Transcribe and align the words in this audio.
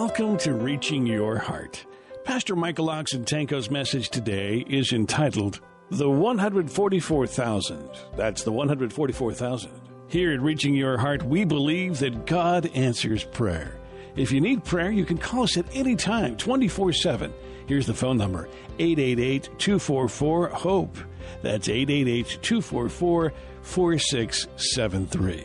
Welcome 0.00 0.36
to 0.38 0.52
Reaching 0.54 1.08
Your 1.08 1.38
Heart. 1.38 1.84
Pastor 2.22 2.54
Michael 2.54 2.86
Oxentenko's 2.86 3.68
message 3.68 4.10
today 4.10 4.64
is 4.68 4.92
entitled 4.92 5.58
The 5.90 6.08
144,000. 6.08 7.90
That's 8.16 8.44
the 8.44 8.52
144,000. 8.52 9.72
Here 10.06 10.32
at 10.32 10.40
Reaching 10.40 10.76
Your 10.76 10.98
Heart, 10.98 11.24
we 11.24 11.44
believe 11.44 11.98
that 11.98 12.26
God 12.26 12.70
answers 12.76 13.24
prayer. 13.24 13.76
If 14.14 14.30
you 14.30 14.40
need 14.40 14.62
prayer, 14.62 14.92
you 14.92 15.04
can 15.04 15.18
call 15.18 15.42
us 15.42 15.56
at 15.56 15.66
any 15.74 15.96
time, 15.96 16.36
24 16.36 16.92
7. 16.92 17.34
Here's 17.66 17.88
the 17.88 17.92
phone 17.92 18.18
number 18.18 18.48
888 18.78 19.50
244 19.58 20.48
HOPE. 20.50 20.96
That's 21.42 21.68
888 21.68 22.38
244 22.40 23.32
4673. 23.62 25.44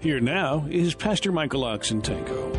Here 0.00 0.18
now 0.18 0.66
is 0.68 0.96
Pastor 0.96 1.30
Michael 1.30 1.62
Oxentenko. 1.62 2.57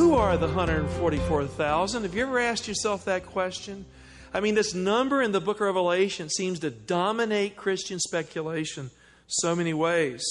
Who 0.00 0.14
are 0.14 0.38
the 0.38 0.46
144,000? 0.46 2.04
Have 2.04 2.14
you 2.14 2.22
ever 2.22 2.38
asked 2.38 2.66
yourself 2.66 3.04
that 3.04 3.26
question? 3.26 3.84
I 4.32 4.40
mean, 4.40 4.54
this 4.54 4.72
number 4.72 5.20
in 5.20 5.32
the 5.32 5.42
book 5.42 5.58
of 5.58 5.66
Revelation 5.66 6.30
seems 6.30 6.58
to 6.60 6.70
dominate 6.70 7.54
Christian 7.54 8.00
speculation 8.00 8.90
so 9.26 9.54
many 9.54 9.74
ways. 9.74 10.24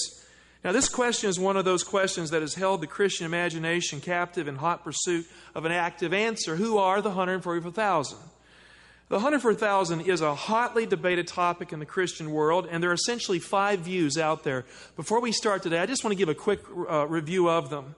Now, 0.64 0.72
this 0.72 0.88
question 0.88 1.30
is 1.30 1.38
one 1.38 1.56
of 1.56 1.64
those 1.64 1.84
questions 1.84 2.30
that 2.30 2.42
has 2.42 2.56
held 2.56 2.80
the 2.80 2.88
Christian 2.88 3.26
imagination 3.26 4.00
captive 4.00 4.48
in 4.48 4.56
hot 4.56 4.82
pursuit 4.82 5.24
of 5.54 5.64
an 5.64 5.70
active 5.70 6.12
answer. 6.12 6.56
Who 6.56 6.78
are 6.78 7.00
the 7.00 7.10
144,000? 7.10 8.18
The 9.08 9.14
144,000 9.14 10.00
is 10.00 10.20
a 10.20 10.34
hotly 10.34 10.84
debated 10.84 11.28
topic 11.28 11.72
in 11.72 11.78
the 11.78 11.86
Christian 11.86 12.32
world, 12.32 12.66
and 12.68 12.82
there 12.82 12.90
are 12.90 12.94
essentially 12.94 13.38
five 13.38 13.78
views 13.78 14.18
out 14.18 14.42
there. 14.42 14.64
Before 14.96 15.20
we 15.20 15.30
start 15.30 15.62
today, 15.62 15.78
I 15.78 15.86
just 15.86 16.02
want 16.02 16.10
to 16.10 16.18
give 16.18 16.28
a 16.28 16.34
quick 16.34 16.58
uh, 16.90 17.06
review 17.06 17.48
of 17.48 17.70
them. 17.70 17.94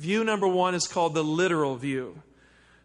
View 0.00 0.24
number 0.24 0.48
one 0.48 0.74
is 0.74 0.88
called 0.88 1.12
the 1.12 1.22
literal 1.22 1.76
view. 1.76 2.22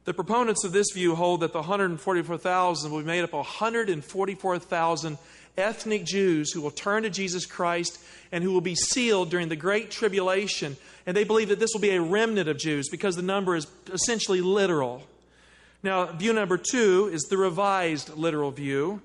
The 0.03 0.13
proponents 0.13 0.66
of 0.66 0.73
this 0.73 0.88
view 0.94 1.16
hold 1.16 1.39
that 1.39 1.53
the 1.53 1.59
144,000 1.59 2.91
will 2.91 2.99
be 2.99 3.05
made 3.05 3.23
up 3.23 3.30
of 3.30 3.45
144,000 3.45 5.17
ethnic 5.58 6.03
Jews 6.03 6.52
who 6.52 6.59
will 6.59 6.71
turn 6.71 7.03
to 7.03 7.09
Jesus 7.09 7.45
Christ 7.45 8.03
and 8.33 8.43
who 8.43 8.52
will 8.52 8.59
be 8.59 8.75
sealed 8.75 9.30
during 9.30 9.47
the 9.47 9.55
Great 9.55 9.91
Tribulation. 9.91 10.75
And 11.05 11.16
they 11.16 11.23
believe 11.23 11.47
that 11.47 11.59
this 11.59 11.69
will 11.73 11.80
be 11.80 11.91
a 11.91 12.02
remnant 12.02 12.49
of 12.49 12.58
Jews 12.58 12.89
because 12.89 13.16
the 13.16 13.21
number 13.21 13.55
is 13.55 13.66
essentially 13.93 14.41
literal. 14.41 15.02
Now, 15.83 16.08
view 16.08 16.33
number 16.33 16.58
two 16.58 17.09
is 17.13 17.21
the 17.30 17.38
revised 17.38 18.13
literal 18.17 18.52
view. 18.52 19.02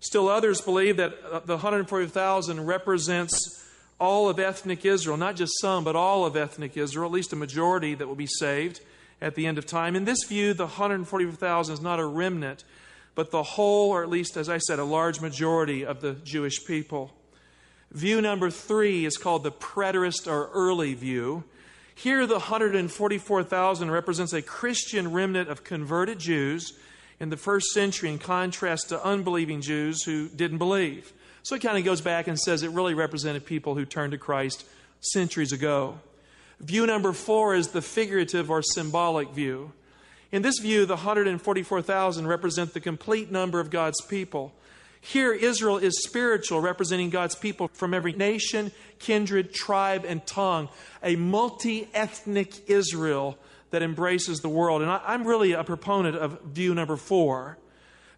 Still, 0.00 0.28
others 0.28 0.60
believe 0.60 0.96
that 0.96 1.14
uh, 1.30 1.38
the 1.44 1.54
140,000 1.54 2.66
represents 2.66 3.62
all 3.98 4.28
of 4.28 4.38
ethnic 4.38 4.84
Israel, 4.84 5.16
not 5.16 5.36
just 5.36 5.58
some, 5.60 5.84
but 5.84 5.96
all 5.96 6.24
of 6.24 6.36
ethnic 6.36 6.76
Israel, 6.76 7.06
at 7.06 7.12
least 7.12 7.32
a 7.32 7.36
majority 7.36 7.94
that 7.94 8.06
will 8.06 8.14
be 8.14 8.26
saved 8.26 8.80
at 9.20 9.34
the 9.34 9.46
end 9.46 9.58
of 9.58 9.66
time. 9.66 9.96
In 9.96 10.04
this 10.04 10.24
view, 10.24 10.52
the 10.52 10.64
144,000 10.64 11.72
is 11.72 11.80
not 11.80 11.98
a 11.98 12.04
remnant, 12.04 12.64
but 13.14 13.30
the 13.30 13.42
whole, 13.42 13.90
or 13.90 14.02
at 14.02 14.10
least, 14.10 14.36
as 14.36 14.48
I 14.48 14.58
said, 14.58 14.78
a 14.78 14.84
large 14.84 15.20
majority 15.20 15.84
of 15.84 16.00
the 16.00 16.12
Jewish 16.12 16.64
people. 16.66 17.12
View 17.90 18.20
number 18.20 18.50
three 18.50 19.06
is 19.06 19.16
called 19.16 19.42
the 19.42 19.52
preterist 19.52 20.30
or 20.30 20.50
early 20.52 20.92
view. 20.92 21.44
Here, 21.94 22.26
the 22.26 22.34
144,000 22.34 23.90
represents 23.90 24.34
a 24.34 24.42
Christian 24.42 25.12
remnant 25.12 25.48
of 25.48 25.64
converted 25.64 26.18
Jews 26.18 26.74
in 27.18 27.30
the 27.30 27.38
first 27.38 27.68
century, 27.68 28.10
in 28.10 28.18
contrast 28.18 28.90
to 28.90 29.02
unbelieving 29.02 29.62
Jews 29.62 30.02
who 30.02 30.28
didn't 30.28 30.58
believe. 30.58 31.14
So 31.46 31.54
it 31.54 31.62
kind 31.62 31.78
of 31.78 31.84
goes 31.84 32.00
back 32.00 32.26
and 32.26 32.36
says 32.36 32.64
it 32.64 32.72
really 32.72 32.94
represented 32.94 33.46
people 33.46 33.76
who 33.76 33.84
turned 33.84 34.10
to 34.10 34.18
Christ 34.18 34.66
centuries 34.98 35.52
ago. 35.52 36.00
View 36.58 36.84
number 36.88 37.12
four 37.12 37.54
is 37.54 37.68
the 37.68 37.80
figurative 37.80 38.50
or 38.50 38.62
symbolic 38.62 39.30
view. 39.30 39.70
In 40.32 40.42
this 40.42 40.58
view, 40.58 40.86
the 40.86 40.96
144,000 40.96 42.26
represent 42.26 42.74
the 42.74 42.80
complete 42.80 43.30
number 43.30 43.60
of 43.60 43.70
God's 43.70 44.00
people. 44.00 44.54
Here, 45.00 45.32
Israel 45.32 45.78
is 45.78 46.02
spiritual, 46.02 46.60
representing 46.60 47.10
God's 47.10 47.36
people 47.36 47.68
from 47.74 47.94
every 47.94 48.12
nation, 48.12 48.72
kindred, 48.98 49.54
tribe, 49.54 50.04
and 50.04 50.26
tongue, 50.26 50.68
a 51.00 51.14
multi 51.14 51.88
ethnic 51.94 52.68
Israel 52.68 53.38
that 53.70 53.82
embraces 53.82 54.40
the 54.40 54.48
world. 54.48 54.82
And 54.82 54.90
I, 54.90 55.14
am 55.14 55.24
really 55.24 55.52
a 55.52 55.62
proponent 55.62 56.16
of 56.16 56.40
view 56.42 56.74
number 56.74 56.96
four. 56.96 57.56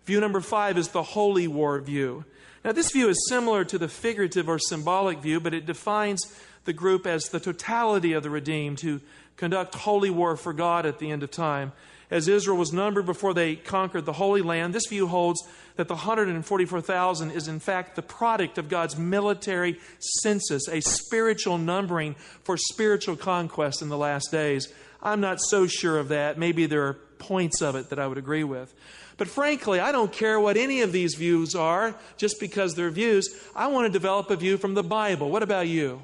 View 0.06 0.19
number 0.19 0.41
five 0.41 0.78
is 0.78 0.89
the 0.89 1.03
holy 1.03 1.47
war 1.47 1.78
view. 1.78 2.25
Now, 2.65 2.73
this 2.73 2.91
view 2.91 3.09
is 3.09 3.27
similar 3.29 3.65
to 3.65 3.79
the 3.79 3.89
figurative 3.89 4.49
or 4.49 4.59
symbolic 4.59 5.19
view, 5.19 5.41
but 5.41 5.55
it 5.55 5.67
defines 5.67 6.21
the 6.65 6.73
group 6.73 7.07
as 7.07 7.25
the 7.25 7.41
totality 7.41 8.13
of 8.13 8.23
the 8.23 8.31
redeemed 8.31 8.81
who 8.81 9.01
conduct 9.37 9.75
holy 9.75 10.11
war 10.11 10.37
for 10.37 10.53
God 10.53 10.85
at 10.85 10.99
the 10.99 11.11
end 11.11 11.23
of 11.23 11.31
time 11.31 11.73
as 12.11 12.29
Israel 12.29 12.57
was 12.57 12.73
numbered 12.73 13.07
before 13.07 13.35
they 13.35 13.57
conquered 13.57 14.07
the 14.07 14.15
Holy 14.15 14.41
Land, 14.41 14.75
this 14.75 14.87
view 14.87 15.07
holds 15.07 15.47
that 15.77 15.89
the 15.89 15.95
144,000 15.95 17.31
is 17.31 17.49
in 17.49 17.61
fact 17.61 17.97
the 17.97 18.03
product 18.03 18.59
of 18.59 18.69
God's 18.69 18.97
military 18.97 19.79
census, 20.23 20.69
a 20.69 20.81
spiritual 20.81 21.59
numbering 21.59 22.15
for 22.43 22.57
spiritual 22.57 23.17
conquest 23.17 23.83
in 23.83 23.89
the 23.89 23.99
last 23.99 24.31
days. 24.31 24.73
I'm 25.03 25.21
not 25.21 25.41
so 25.41 25.67
sure 25.67 25.99
of 25.99 26.09
that. 26.09 26.39
Maybe 26.39 26.67
there 26.67 26.87
are 26.87 26.95
points 27.19 27.61
of 27.61 27.77
it 27.77 27.91
that 27.91 27.99
I 27.99 28.07
would 28.07 28.19
agree 28.19 28.45
with. 28.45 28.75
But 29.19 29.29
frankly, 29.29 29.81
I 29.81 29.93
don't 29.93 30.12
care 30.12 30.41
what 30.41 30.56
any 30.56 30.81
of 30.81 30.93
these 30.93 31.15
views 31.15 31.55
are 31.55 31.95
just 32.17 32.41
because 32.41 32.75
they're 32.75 32.91
views. 32.91 33.29
I 33.55 33.67
want 33.67 33.87
to 33.87 33.93
develop 33.93 34.31
a 34.31 34.37
view 34.37 34.56
from 34.56 34.75
the 34.75 34.84
Bible. 34.84 35.31
What 35.31 35.43
about 35.43 35.67
you? 35.67 36.03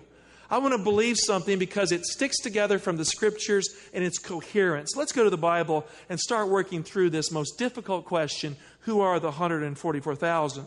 I 0.51 0.59
want 0.59 0.75
to 0.75 0.83
believe 0.83 1.17
something 1.19 1.59
because 1.59 1.91
it 1.91 2.05
sticks 2.05 2.39
together 2.41 2.79
from 2.79 2.97
the 2.97 3.05
scriptures 3.05 3.69
and 3.95 4.05
its 4.05 4.19
coherence. 4.19 4.95
Let's 4.97 5.13
go 5.13 5.25
to 5.25 5.31
the 5.31 5.37
Bible 5.39 5.87
and 6.09 6.21
start 6.21 6.49
working 6.49 6.83
through 6.83 7.11
this 7.11 7.31
most 7.31 7.57
difficult 7.57 8.05
question 8.05 8.57
who 8.81 9.01
are 9.01 9.19
the 9.19 9.29
144,000? 9.29 10.65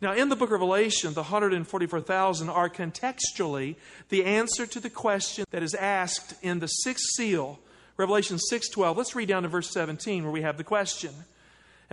Now, 0.00 0.12
in 0.12 0.28
the 0.28 0.36
book 0.36 0.48
of 0.48 0.52
Revelation, 0.52 1.14
the 1.14 1.22
144,000 1.22 2.48
are 2.48 2.68
contextually 2.68 3.76
the 4.08 4.24
answer 4.24 4.66
to 4.66 4.80
the 4.80 4.90
question 4.90 5.44
that 5.50 5.62
is 5.62 5.74
asked 5.74 6.34
in 6.42 6.58
the 6.58 6.66
sixth 6.66 7.06
seal, 7.14 7.60
Revelation 7.96 8.38
6:12. 8.38 8.96
Let's 8.96 9.14
read 9.14 9.28
down 9.28 9.44
to 9.44 9.48
verse 9.48 9.70
17 9.70 10.24
where 10.24 10.32
we 10.32 10.42
have 10.42 10.56
the 10.56 10.64
question. 10.64 11.14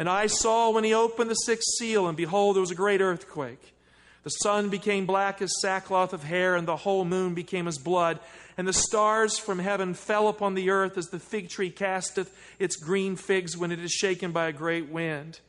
And 0.01 0.09
I 0.09 0.25
saw 0.25 0.72
when 0.72 0.84
he 0.84 0.95
opened 0.95 1.29
the 1.29 1.35
sixth 1.35 1.78
seal, 1.78 2.07
and 2.07 2.17
behold, 2.17 2.56
there 2.56 2.62
was 2.62 2.72
a 2.72 2.75
great 2.75 3.01
earthquake. 3.01 3.75
The 4.23 4.31
sun 4.31 4.69
became 4.69 5.06
black 5.06 5.44
as 5.44 5.62
sackcloth 5.62 6.12
of 6.12 6.23
hair, 6.23 6.56
and 6.56 6.67
the 6.67 6.78
whole 6.78 7.06
moon 7.06 7.35
became 7.35 7.67
as 7.67 7.78
blood. 7.78 8.19
And 8.57 8.67
the 8.67 8.73
stars 8.73 9.38
from 9.38 9.59
heaven 9.59 9.94
fell 9.94 10.28
upon 10.28 10.56
the 10.56 10.72
earth 10.72 10.97
as 10.97 11.09
the 11.09 11.19
fig 11.19 11.50
tree 11.50 11.69
casteth 11.69 12.35
its 12.57 12.78
green 12.78 13.16
figs 13.16 13.56
when 13.56 13.72
it 13.72 13.78
is 13.78 13.91
shaken 13.91 14.31
by 14.31 14.47
a 14.47 14.51
great 14.51 14.89
wind. 14.89 15.39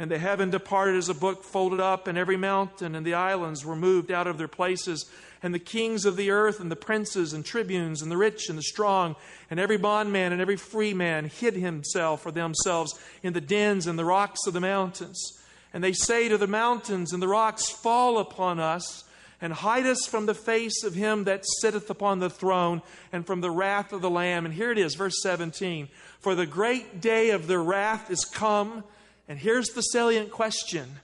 And 0.00 0.10
the 0.10 0.18
heaven 0.18 0.48
departed 0.48 0.96
as 0.96 1.08
a 1.08 1.14
book 1.14 1.44
folded 1.44 1.78
up, 1.78 2.08
and 2.08 2.16
every 2.16 2.36
mountain 2.36 2.94
and 2.94 3.04
the 3.04 3.14
islands 3.14 3.64
were 3.64 3.76
moved 3.76 4.10
out 4.10 4.26
of 4.26 4.38
their 4.38 4.48
places. 4.48 5.04
And 5.42 5.54
the 5.54 5.58
kings 5.58 6.04
of 6.04 6.16
the 6.16 6.30
earth, 6.30 6.58
and 6.58 6.70
the 6.70 6.76
princes, 6.76 7.32
and 7.32 7.44
tribunes, 7.44 8.00
and 8.00 8.10
the 8.10 8.16
rich, 8.16 8.48
and 8.48 8.56
the 8.56 8.62
strong, 8.62 9.14
and 9.50 9.60
every 9.60 9.76
bondman 9.76 10.32
and 10.32 10.40
every 10.40 10.56
free 10.56 10.94
man 10.94 11.26
hid 11.26 11.54
himself 11.54 12.24
or 12.24 12.32
themselves 12.32 12.98
in 13.22 13.34
the 13.34 13.40
dens 13.40 13.86
and 13.86 13.98
the 13.98 14.04
rocks 14.04 14.46
of 14.46 14.54
the 14.54 14.60
mountains 14.60 15.36
and 15.72 15.84
they 15.84 15.92
say 15.92 16.28
to 16.28 16.38
the 16.38 16.46
mountains 16.46 17.12
and 17.12 17.22
the 17.22 17.28
rocks, 17.28 17.68
Fall 17.68 18.18
upon 18.18 18.58
us, 18.58 19.04
and 19.40 19.52
hide 19.52 19.86
us 19.86 20.06
from 20.06 20.26
the 20.26 20.34
face 20.34 20.82
of 20.84 20.94
him 20.94 21.24
that 21.24 21.44
sitteth 21.60 21.88
upon 21.88 22.18
the 22.18 22.30
throne, 22.30 22.82
and 23.12 23.26
from 23.26 23.40
the 23.40 23.50
wrath 23.50 23.92
of 23.92 24.02
the 24.02 24.10
Lamb. 24.10 24.44
And 24.44 24.54
here 24.54 24.72
it 24.72 24.78
is, 24.78 24.94
verse 24.94 25.22
17. 25.22 25.88
For 26.18 26.34
the 26.34 26.46
great 26.46 27.00
day 27.00 27.30
of 27.30 27.46
their 27.46 27.62
wrath 27.62 28.10
is 28.10 28.24
come, 28.24 28.84
and 29.30 29.38
here's 29.38 29.68
the 29.68 29.80
salient 29.80 30.32
question 30.32 30.96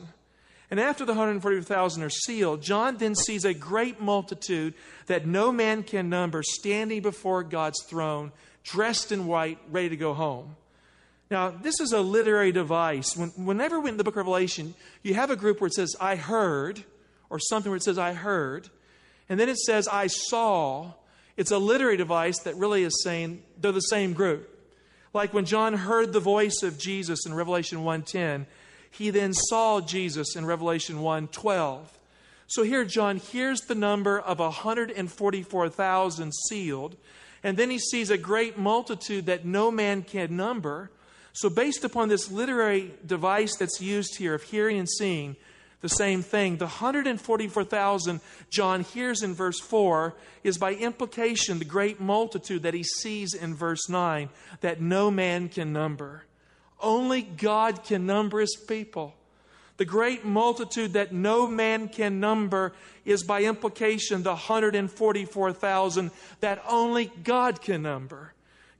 And 0.71 0.79
after 0.79 1.07
the 1.07 1.13
144,000 1.13 2.03
are 2.03 2.11
sealed, 2.11 2.61
John 2.61 2.99
then 2.99 3.15
sees 3.15 3.47
a 3.47 3.55
great 3.55 4.01
multitude 4.01 4.75
that 5.07 5.27
no 5.27 5.51
man 5.51 5.83
can 5.83 6.11
number 6.11 6.43
standing 6.43 7.01
before 7.01 7.43
God's 7.43 7.83
throne, 7.85 8.33
dressed 8.65 9.13
in 9.13 9.27
white, 9.27 9.59
ready 9.71 9.89
to 9.89 9.97
go 9.97 10.13
home. 10.13 10.57
Now, 11.31 11.51
this 11.51 11.79
is 11.81 11.93
a 11.93 12.01
literary 12.01 12.53
device. 12.53 13.17
When, 13.17 13.31
whenever 13.31 13.87
in 13.87 13.97
the 13.97 14.05
book 14.05 14.15
of 14.15 14.19
Revelation, 14.19 14.75
you 15.03 15.15
have 15.15 15.31
a 15.31 15.37
group 15.37 15.61
where 15.61 15.69
it 15.69 15.75
says, 15.75 15.95
I 16.01 16.17
heard, 16.17 16.85
or 17.29 17.39
something 17.39 17.71
where 17.71 17.77
it 17.77 17.83
says, 17.83 17.99
I 17.99 18.15
heard, 18.15 18.71
and 19.29 19.39
then 19.39 19.49
it 19.49 19.59
says, 19.59 19.87
I 19.89 20.07
saw, 20.07 20.93
it's 21.37 21.51
a 21.51 21.59
literary 21.59 21.99
device 21.99 22.39
that 22.41 22.57
really 22.57 22.83
is 22.83 23.03
saying 23.03 23.43
they're 23.61 23.73
the 23.73 23.81
same 23.81 24.15
group. 24.15 24.59
Like 25.13 25.35
when 25.35 25.45
John 25.45 25.75
heard 25.75 26.13
the 26.13 26.21
voice 26.21 26.63
of 26.63 26.79
Jesus 26.79 27.27
in 27.27 27.35
Revelation 27.35 27.79
1:10, 27.79 28.47
he 28.91 29.11
then 29.11 29.35
saw 29.35 29.81
Jesus 29.81 30.35
in 30.37 30.47
Revelation 30.47 30.97
1:12. 30.97 31.99
So 32.47 32.63
here 32.63 32.85
John 32.85 33.17
hears 33.19 33.61
the 33.61 33.75
number 33.75 34.19
of 34.19 34.39
144,000 34.39 36.33
sealed, 36.49 36.97
and 37.43 37.57
then 37.57 37.71
he 37.71 37.79
sees 37.79 38.11
a 38.11 38.19
great 38.19 38.59
multitude 38.59 39.27
that 39.27 39.45
no 39.45 39.71
man 39.71 40.03
can 40.03 40.37
number. 40.37 40.91
So, 41.39 41.49
based 41.49 41.85
upon 41.85 42.09
this 42.09 42.33
literary 42.33 42.95
device 43.07 43.55
that's 43.55 43.81
used 43.81 44.17
here 44.17 44.35
of 44.35 44.43
hearing 44.43 44.77
and 44.77 44.89
seeing 44.89 45.37
the 45.83 45.89
same 45.89 46.21
thing, 46.21 46.57
the 46.57 46.65
144,000 46.65 48.21
John 48.51 48.83
hears 48.83 49.23
in 49.23 49.35
verse 49.35 49.61
4 49.61 50.17
is 50.43 50.59
by 50.59 50.75
implication 50.75 51.61
the 51.61 51.65
great 51.65 52.01
multitude 52.01 52.65
that 52.65 52.75
he 52.75 52.83
sees 52.83 53.35
in 53.35 53.55
verse 53.55 53.89
9 53.89 54.31
that 54.63 54.81
no 54.81 55.13
man 55.13 55.49
can 55.49 55.73
number. 55.73 56.25
Only 56.81 57.23
God 57.23 57.85
can 57.85 58.05
number 58.05 58.41
his 58.41 58.57
people. 58.57 59.15
The 59.77 59.85
great 59.85 60.25
multitude 60.25 60.95
that 60.95 61.13
no 61.13 61.47
man 61.47 61.87
can 61.87 62.19
number 62.19 62.73
is 63.05 63.23
by 63.23 63.45
implication 63.45 64.25
the 64.25 64.31
144,000 64.31 66.11
that 66.41 66.65
only 66.69 67.13
God 67.23 67.63
can 67.63 67.83
number. 67.83 68.33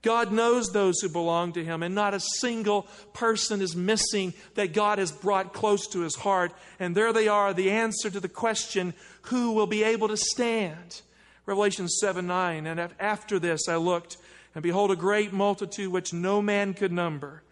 God 0.03 0.31
knows 0.33 0.71
those 0.71 1.01
who 1.01 1.09
belong 1.09 1.53
to 1.53 1.65
Him, 1.65 1.83
and 1.83 1.95
not 1.95 2.15
a 2.15 2.21
single 2.21 2.83
person 3.13 3.61
is 3.61 3.75
missing 3.75 4.33
that 4.55 4.73
God 4.73 4.99
has 4.99 5.11
brought 5.11 5.53
close 5.53 5.89
to 5.89 6.01
His 6.01 6.15
heart. 6.15 6.53
And 6.79 6.95
there 6.95 7.13
they 7.13 7.27
are, 7.27 7.53
the 7.53 7.71
answer 7.71 8.09
to 8.11 8.21
the 8.21 8.29
question 8.29 8.95
who 9.23 9.53
will 9.53 9.67
be 9.67 9.83
able 9.83 10.09
to 10.09 10.17
stand? 10.17 11.03
Revelation 11.47 11.89
7 11.89 12.27
9. 12.27 12.67
And 12.67 12.91
after 13.01 13.39
this 13.39 13.69
I 13.69 13.77
looked, 13.77 14.19
and 14.55 14.63
behold, 14.63 14.91
a 14.91 14.97
great 14.97 15.33
multitude 15.33 15.91
which 15.91 16.13
no 16.13 16.41
man 16.41 16.75
could 16.75 16.93
number, 16.93 17.43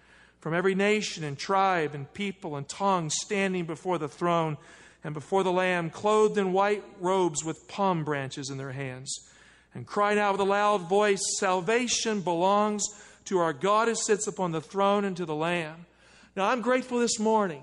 from 0.41 0.55
every 0.55 0.77
nation 0.77 1.25
and 1.25 1.37
tribe 1.37 1.95
and 1.95 2.13
people 2.15 2.55
and 2.57 2.69
tongue, 2.69 3.11
standing 3.11 3.65
before 3.65 3.99
the 3.99 4.09
throne 4.09 4.57
and 5.03 5.15
before 5.15 5.43
the 5.43 5.53
Lamb, 5.53 5.91
clothed 5.91 6.39
in 6.39 6.53
white 6.53 6.85
robes 7.01 7.45
with 7.45 7.67
palm 7.67 8.05
branches 8.05 8.51
in 8.51 8.59
their 8.59 8.73
hands 8.73 9.27
and 9.75 9.87
cried 9.87 10.19
out 10.19 10.33
with 10.33 10.41
a 10.41 10.45
loud 10.45 10.89
voice 10.89 11.21
Salvation 11.39 12.21
belongs 12.21 12.85
to 13.27 13.39
our 13.39 13.53
God 13.53 13.89
who 13.89 13.95
sits 13.95 14.27
upon 14.27 14.53
the 14.53 14.61
throne 14.61 15.05
and 15.05 15.17
to 15.17 15.25
the 15.25 15.35
Lamb. 15.35 15.87
Now, 16.35 16.49
I'm 16.49 16.61
grateful 16.61 16.99
this 16.99 17.19
morning 17.19 17.63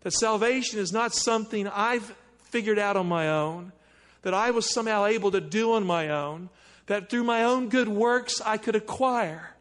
that 0.00 0.12
salvation 0.12 0.78
is 0.78 0.92
not 0.92 1.14
something 1.14 1.68
I've 1.68 2.14
figured 2.44 2.78
out 2.78 2.96
on 2.96 3.06
my 3.06 3.28
own, 3.28 3.72
that 4.22 4.34
I 4.34 4.50
was 4.50 4.72
somehow 4.72 5.04
able 5.04 5.30
to 5.32 5.40
do 5.40 5.72
on 5.72 5.86
my 5.86 6.08
own, 6.08 6.48
that 6.86 7.10
through 7.10 7.24
my 7.24 7.44
own 7.44 7.68
good 7.68 7.88
works 7.88 8.40
I 8.44 8.56
could 8.56 8.76
acquire. 8.76 9.55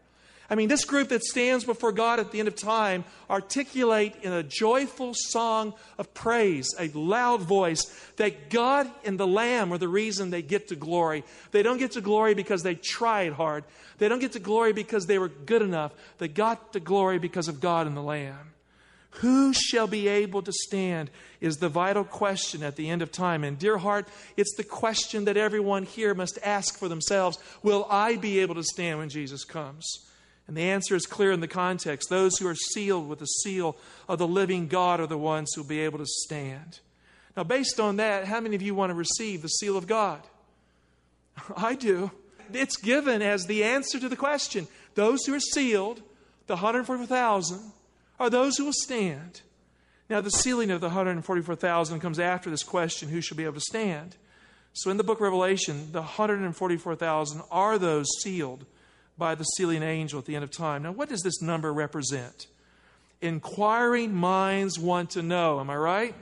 I 0.50 0.56
mean, 0.56 0.69
this 0.69 0.86
group 0.86 1.09
that 1.09 1.24
stands 1.24 1.65
before 1.65 1.92
God 1.92 2.19
at 2.19 2.31
the 2.31 2.39
end 2.39 2.47
of 2.47 2.56
time 2.56 3.03
articulate 3.30 4.15
in 4.21 4.31
a 4.31 4.44
joyful 4.44 5.13
song 5.15 5.74
of 5.97 6.13
praise, 6.13 6.74
a 6.80 6.88
loud 6.89 7.42
voice, 7.42 7.86
that 8.18 8.51
God 8.51 8.89
and 9.03 9.19
the 9.19 9.25
Lamb 9.25 9.74
are 9.74 9.80
the 9.80 9.88
reason 9.88 10.30
they 10.30 10.44
get 10.44 10.68
to 10.68 10.75
glory. 10.75 11.24
They 11.51 11.63
don't 11.63 11.80
get 11.80 11.94
to 11.94 12.01
glory 12.01 12.36
because 12.36 12.62
they 12.62 12.75
tried 12.75 13.33
hard. 13.33 13.63
They 13.97 14.07
don't 14.07 14.19
get 14.19 14.33
to 14.33 14.39
glory 14.39 14.74
because 14.74 15.07
they 15.07 15.18
were 15.18 15.30
good 15.30 15.63
enough. 15.63 15.94
They 16.19 16.27
got 16.27 16.74
to 16.74 16.80
glory 16.80 17.18
because 17.18 17.48
of 17.48 17.59
God 17.59 17.88
and 17.88 17.98
the 17.98 18.01
Lamb. 18.01 18.51
Who 19.19 19.53
shall 19.53 19.88
be 19.88 20.09
able 20.09 20.41
to 20.41 20.51
stand 20.51 21.09
is 21.39 21.57
the 21.57 21.69
vital 21.69 22.03
question 22.03 22.63
at 22.63 22.75
the 22.75 22.89
end 22.89 23.01
of 23.01 23.12
time. 23.12 23.45
And, 23.45 23.57
dear 23.57 23.77
heart, 23.77 24.09
it's 24.36 24.53
the 24.57 24.63
question 24.63 25.25
that 25.25 25.38
everyone 25.38 25.83
here 25.83 26.13
must 26.13 26.38
ask 26.44 26.77
for 26.77 26.89
themselves 26.89 27.39
Will 27.63 27.88
I 27.89 28.18
be 28.18 28.39
able 28.39 28.56
to 28.56 28.63
stand 28.63 29.00
when 29.00 29.09
Jesus 29.09 29.45
comes? 29.45 30.06
And 30.48 30.56
the 30.56 30.64
answer 30.64 30.96
is 30.96 31.06
clear 31.06 31.32
in 31.32 31.40
the 31.40 31.48
context. 31.48 32.10
Those 32.10 32.38
who 32.38 32.48
are 32.48 32.56
sealed 32.56 33.10
with 33.10 33.20
the 33.20 33.25
seal 33.25 33.75
of 34.08 34.20
the 34.20 34.28
living 34.28 34.68
God 34.68 35.00
are 35.00 35.08
the 35.08 35.18
ones 35.18 35.52
who 35.54 35.62
will 35.62 35.70
be 35.70 35.80
able 35.80 35.98
to 36.00 36.06
stand. 36.06 36.80
Now, 37.36 37.44
based 37.44 37.80
on 37.80 37.98
that, 37.98 38.25
how 38.25 38.40
many 38.40 38.56
of 38.56 38.62
you 38.62 38.75
want 38.75 38.92
to 38.92 38.96
receive 38.96 39.42
the 39.42 39.48
seal 39.48 39.75
of 39.75 39.88
God? 39.88 40.22
I 41.58 41.75
do. 41.75 42.12
It's 42.54 42.78
given 42.78 43.22
as 43.22 43.46
the 43.46 43.64
answer 43.64 44.00
to 44.00 44.08
the 44.08 44.16
question. 44.16 44.68
Those 44.94 45.25
who 45.25 45.34
are 45.34 45.40
sealed, 45.40 46.02
the 46.48 46.56
144,000, 46.56 47.60
are 48.20 48.30
those 48.30 48.58
who 48.58 48.66
will 48.66 48.74
stand. 48.74 49.42
Now, 50.10 50.22
the 50.22 50.30
sealing 50.30 50.70
of 50.70 50.82
the 50.82 50.88
144,000 50.88 52.00
comes 52.00 52.20
after 52.20 52.50
this 52.52 52.64
question 52.64 53.10
who 53.10 53.22
shall 53.22 53.36
be 53.38 53.44
able 53.44 53.56
to 53.56 53.62
stand? 53.62 54.16
So, 54.74 54.92
in 54.92 54.98
the 54.98 55.04
book 55.04 55.18
of 55.18 55.24
Revelation, 55.24 55.92
the 55.92 56.02
144,000 56.02 57.42
are 57.50 57.80
those 57.80 58.06
sealed 58.22 58.66
by 59.17 59.36
the 59.36 59.43
sealing 59.43 59.84
angel 59.84 60.19
at 60.19 60.25
the 60.25 60.36
end 60.36 60.43
of 60.43 60.51
time. 60.51 60.84
Now, 60.84 60.91
what 60.91 61.10
does 61.10 61.22
this 61.22 61.41
number 61.41 61.74
represent? 61.74 62.48
Inquiring 63.22 64.13
minds 64.13 64.77
want 64.77 65.12
to 65.12 65.22
know. 65.22 65.60
Am 65.60 65.69
I 65.69 65.75
right? 65.75 66.15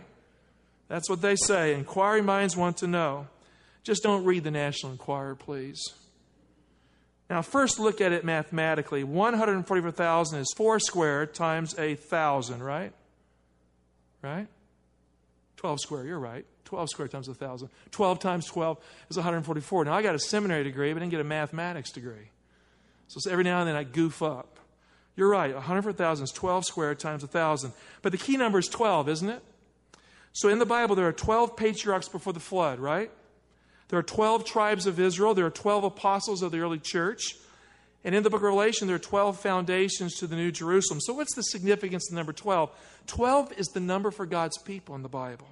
That's 0.87 1.09
what 1.09 1.21
they 1.21 1.35
say. 1.35 1.73
Inquiring 1.73 2.25
minds 2.25 2.55
want 2.55 2.77
to 2.77 2.87
know. 2.87 3.27
Just 3.83 4.03
don't 4.03 4.23
read 4.23 4.43
the 4.43 4.51
National 4.51 4.91
Enquirer, 4.91 5.35
please. 5.35 5.81
Now, 7.29 7.41
first 7.41 7.79
look 7.79 7.99
at 7.99 8.11
it 8.11 8.23
mathematically. 8.23 9.03
144,000 9.03 10.39
is 10.39 10.53
4 10.55 10.79
squared 10.79 11.33
times 11.33 11.73
a 11.79 11.95
1,000, 11.95 12.61
right? 12.61 12.93
Right? 14.21 14.47
12 15.57 15.79
squared, 15.81 16.05
you're 16.05 16.19
right. 16.19 16.45
12 16.65 16.89
squared 16.89 17.11
times 17.11 17.27
a 17.27 17.31
1,000. 17.31 17.69
12 17.91 18.19
times 18.19 18.45
12 18.45 18.77
is 19.09 19.17
144. 19.17 19.85
Now, 19.85 19.93
I 19.93 20.01
got 20.01 20.15
a 20.15 20.19
seminary 20.19 20.63
degree, 20.63 20.93
but 20.93 20.97
I 20.97 20.99
didn't 20.99 21.11
get 21.11 21.21
a 21.21 21.25
mathematics 21.25 21.91
degree. 21.91 22.29
So 23.07 23.29
every 23.29 23.43
now 23.43 23.59
and 23.59 23.69
then 23.69 23.75
I 23.75 23.83
goof 23.83 24.21
up. 24.21 24.59
You're 25.15 25.29
right, 25.29 25.53
100,000 25.53 26.23
is 26.23 26.31
12 26.31 26.65
squared 26.65 26.99
times 26.99 27.21
1,000. 27.21 27.71
But 28.01 28.11
the 28.11 28.17
key 28.17 28.35
number 28.37 28.57
is 28.57 28.67
12, 28.67 29.09
isn't 29.09 29.29
it? 29.29 29.43
So 30.31 30.49
in 30.49 30.57
the 30.57 30.65
Bible, 30.65 30.95
there 30.95 31.07
are 31.07 31.13
12 31.13 31.55
patriarchs 31.55 32.09
before 32.09 32.33
the 32.33 32.39
flood, 32.39 32.79
right? 32.79 33.11
There 33.89 33.99
are 33.99 34.03
12 34.03 34.45
tribes 34.45 34.87
of 34.87 34.99
Israel. 34.99 35.35
There 35.35 35.45
are 35.45 35.51
12 35.51 35.83
apostles 35.83 36.41
of 36.41 36.51
the 36.51 36.59
early 36.59 36.79
church. 36.79 37.35
And 38.03 38.15
in 38.15 38.23
the 38.23 38.31
book 38.31 38.39
of 38.39 38.45
Revelation, 38.45 38.87
there 38.87 38.95
are 38.95 38.99
12 38.99 39.39
foundations 39.39 40.15
to 40.15 40.25
the 40.25 40.35
New 40.35 40.51
Jerusalem. 40.51 40.99
So, 40.99 41.13
what's 41.13 41.35
the 41.35 41.43
significance 41.43 42.09
of 42.09 42.15
the 42.15 42.19
number 42.19 42.33
12? 42.33 42.71
12 43.05 43.53
is 43.53 43.67
the 43.67 43.79
number 43.79 44.09
for 44.09 44.25
God's 44.25 44.57
people 44.57 44.95
in 44.95 45.03
the 45.03 45.09
Bible. 45.09 45.47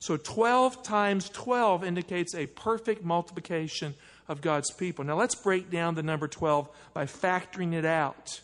So 0.00 0.16
12 0.16 0.82
times 0.82 1.28
12 1.28 1.84
indicates 1.84 2.34
a 2.34 2.46
perfect 2.46 3.04
multiplication 3.04 3.94
of 4.30 4.40
God's 4.40 4.70
people. 4.70 5.04
Now 5.04 5.18
let's 5.18 5.34
break 5.34 5.70
down 5.70 5.96
the 5.96 6.04
number 6.04 6.28
12 6.28 6.70
by 6.94 7.04
factoring 7.06 7.74
it 7.74 7.84
out. 7.84 8.40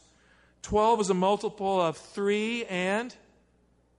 12 0.63 1.03
is 1.03 1.11
a 1.11 1.15
multiple 1.15 1.81
of 1.81 1.97
3 1.97 2.65
and 2.65 3.15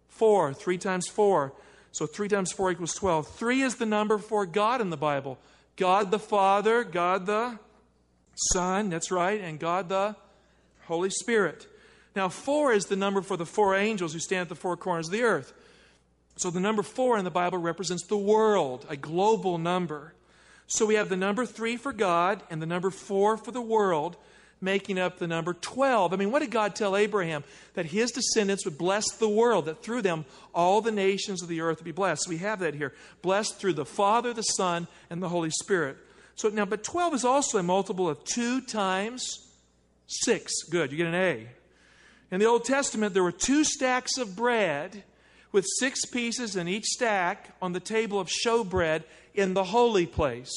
4. 0.09 0.53
3 0.53 0.77
times 0.77 1.07
4. 1.07 1.53
So 1.93 2.05
3 2.05 2.27
times 2.27 2.51
4 2.51 2.71
equals 2.71 2.93
12. 2.93 3.29
3 3.29 3.61
is 3.61 3.75
the 3.75 3.85
number 3.85 4.17
for 4.17 4.45
God 4.45 4.81
in 4.81 4.89
the 4.89 4.97
Bible 4.97 5.39
God 5.77 6.11
the 6.11 6.19
Father, 6.19 6.83
God 6.83 7.25
the 7.25 7.57
Son, 8.51 8.89
that's 8.89 9.09
right, 9.09 9.39
and 9.39 9.57
God 9.57 9.87
the 9.87 10.15
Holy 10.87 11.09
Spirit. 11.09 11.67
Now, 12.15 12.29
4 12.29 12.73
is 12.73 12.85
the 12.85 12.95
number 12.95 13.21
for 13.21 13.37
the 13.37 13.45
four 13.45 13.75
angels 13.75 14.11
who 14.11 14.19
stand 14.19 14.41
at 14.41 14.49
the 14.49 14.55
four 14.55 14.75
corners 14.75 15.07
of 15.07 15.13
the 15.13 15.21
earth. 15.21 15.53
So 16.35 16.49
the 16.49 16.59
number 16.59 16.83
4 16.83 17.17
in 17.17 17.23
the 17.23 17.31
Bible 17.31 17.59
represents 17.59 18.05
the 18.07 18.17
world, 18.17 18.85
a 18.89 18.97
global 18.97 19.57
number. 19.57 20.13
So 20.67 20.85
we 20.85 20.95
have 20.95 21.09
the 21.09 21.17
number 21.17 21.45
3 21.45 21.77
for 21.77 21.93
God 21.93 22.43
and 22.49 22.61
the 22.61 22.65
number 22.65 22.89
4 22.89 23.37
for 23.37 23.51
the 23.51 23.61
world 23.61 24.17
making 24.59 24.97
up 24.99 25.19
the 25.19 25.27
number 25.27 25.53
12. 25.53 26.13
I 26.13 26.15
mean, 26.15 26.31
what 26.31 26.39
did 26.39 26.51
God 26.51 26.75
tell 26.75 26.95
Abraham? 26.95 27.43
That 27.75 27.85
his 27.85 28.11
descendants 28.11 28.65
would 28.65 28.77
bless 28.77 29.05
the 29.17 29.29
world, 29.29 29.65
that 29.65 29.83
through 29.83 30.01
them 30.01 30.25
all 30.53 30.81
the 30.81 30.91
nations 30.91 31.41
of 31.41 31.47
the 31.47 31.61
earth 31.61 31.77
would 31.77 31.85
be 31.85 31.91
blessed. 31.91 32.23
So 32.23 32.29
we 32.29 32.37
have 32.37 32.59
that 32.59 32.73
here. 32.73 32.93
Blessed 33.21 33.59
through 33.59 33.73
the 33.73 33.85
Father, 33.85 34.33
the 34.33 34.41
Son, 34.41 34.87
and 35.09 35.21
the 35.21 35.29
Holy 35.29 35.51
Spirit. 35.51 35.97
So 36.35 36.49
now, 36.49 36.65
but 36.65 36.83
12 36.83 37.13
is 37.13 37.25
also 37.25 37.57
a 37.57 37.63
multiple 37.63 38.09
of 38.09 38.23
2 38.23 38.61
times 38.61 39.47
6. 40.07 40.63
Good, 40.69 40.91
you 40.91 40.97
get 40.97 41.07
an 41.07 41.15
A. 41.15 41.47
In 42.29 42.39
the 42.39 42.45
Old 42.45 42.65
Testament, 42.65 43.13
there 43.13 43.23
were 43.23 43.31
two 43.31 43.63
stacks 43.63 44.17
of 44.17 44.35
bread 44.35 45.03
with 45.51 45.65
six 45.79 46.05
pieces 46.05 46.55
in 46.55 46.67
each 46.67 46.85
stack 46.85 47.55
on 47.61 47.71
the 47.71 47.79
table 47.79 48.19
of 48.19 48.27
showbread 48.27 49.03
in 49.37 49.53
the 49.53 49.63
holy 49.63 50.05
place. 50.05 50.51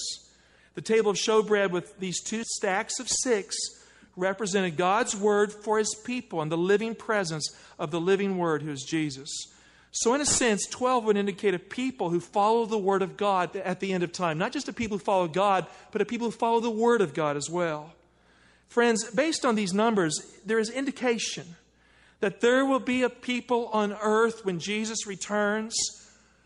The 0.75 0.80
table 0.80 1.10
of 1.10 1.16
showbread 1.16 1.70
with 1.70 1.99
these 2.00 2.20
two 2.20 2.42
stacks 2.44 2.99
of 2.99 3.08
six 3.08 3.56
represented 4.16 4.76
God's 4.76 5.14
word 5.14 5.52
for 5.52 5.78
his 5.78 5.94
people 6.04 6.40
and 6.40 6.50
the 6.50 6.56
living 6.56 6.94
presence 6.94 7.49
of 7.78 7.90
the 7.90 8.00
living 8.00 8.38
word 8.38 8.62
who 8.62 8.70
is 8.70 8.82
Jesus. 8.82 9.28
So, 9.92 10.14
in 10.14 10.20
a 10.20 10.26
sense, 10.26 10.66
12 10.66 11.04
would 11.04 11.16
indicate 11.16 11.54
a 11.54 11.58
people 11.58 12.10
who 12.10 12.20
follow 12.20 12.64
the 12.64 12.78
word 12.78 13.02
of 13.02 13.16
God 13.16 13.54
at 13.56 13.80
the 13.80 13.92
end 13.92 14.04
of 14.04 14.12
time. 14.12 14.38
Not 14.38 14.52
just 14.52 14.68
a 14.68 14.72
people 14.72 14.99
who 14.99 15.04
follow 15.04 15.26
God, 15.26 15.66
but 15.90 16.00
a 16.00 16.04
people 16.04 16.28
who 16.28 16.32
follow 16.32 16.60
the 16.60 16.70
word 16.70 17.00
of 17.00 17.12
God 17.12 17.37
as 17.37 17.50
well. 17.50 17.92
Friends, 18.68 19.10
based 19.10 19.44
on 19.44 19.56
these 19.56 19.75
numbers, 19.75 20.16
there 20.46 20.60
is 20.60 20.70
indication 20.70 21.56
that 22.20 22.40
there 22.40 22.64
will 22.64 22.78
be 22.78 23.02
a 23.02 23.10
people 23.10 23.66
on 23.72 23.96
earth 24.00 24.44
when 24.44 24.60
Jesus 24.60 25.06
returns 25.06 25.75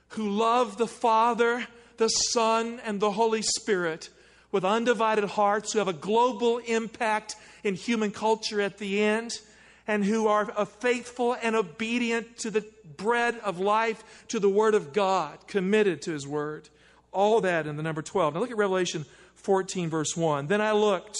who 0.08 0.30
love 0.30 0.78
the 0.78 0.86
Father, 0.86 1.66
the 1.96 2.08
Son, 2.08 2.80
and 2.84 3.00
the 3.00 3.12
Holy 3.12 3.42
Spirit 3.42 4.10
with 4.52 4.64
undivided 4.64 5.24
hearts, 5.24 5.72
who 5.72 5.80
have 5.80 5.88
a 5.88 5.92
global 5.92 6.58
impact 6.58 7.34
in 7.62 7.74
human 7.74 8.10
culture 8.10 8.60
at 8.60 8.78
the 8.78 9.02
end, 9.02 9.32
and 9.86 10.04
who 10.04 10.28
are 10.28 10.46
faithful 10.64 11.36
and 11.42 11.56
obedient 11.56 12.38
to 12.38 12.50
the 12.50 12.64
bread 12.96 13.38
of 13.44 13.58
life, 13.58 14.24
to 14.28 14.38
the 14.38 14.48
Word 14.48 14.74
of 14.74 14.92
God, 14.92 15.46
committed 15.46 16.02
to 16.02 16.12
His 16.12 16.26
Word. 16.26 16.68
All 17.12 17.40
that 17.42 17.66
in 17.66 17.76
the 17.76 17.82
number 17.82 18.02
12. 18.02 18.34
Now 18.34 18.40
look 18.40 18.50
at 18.50 18.56
Revelation 18.56 19.04
14, 19.34 19.90
verse 19.90 20.16
1. 20.16 20.46
Then 20.46 20.60
I 20.60 20.72
looked, 20.72 21.18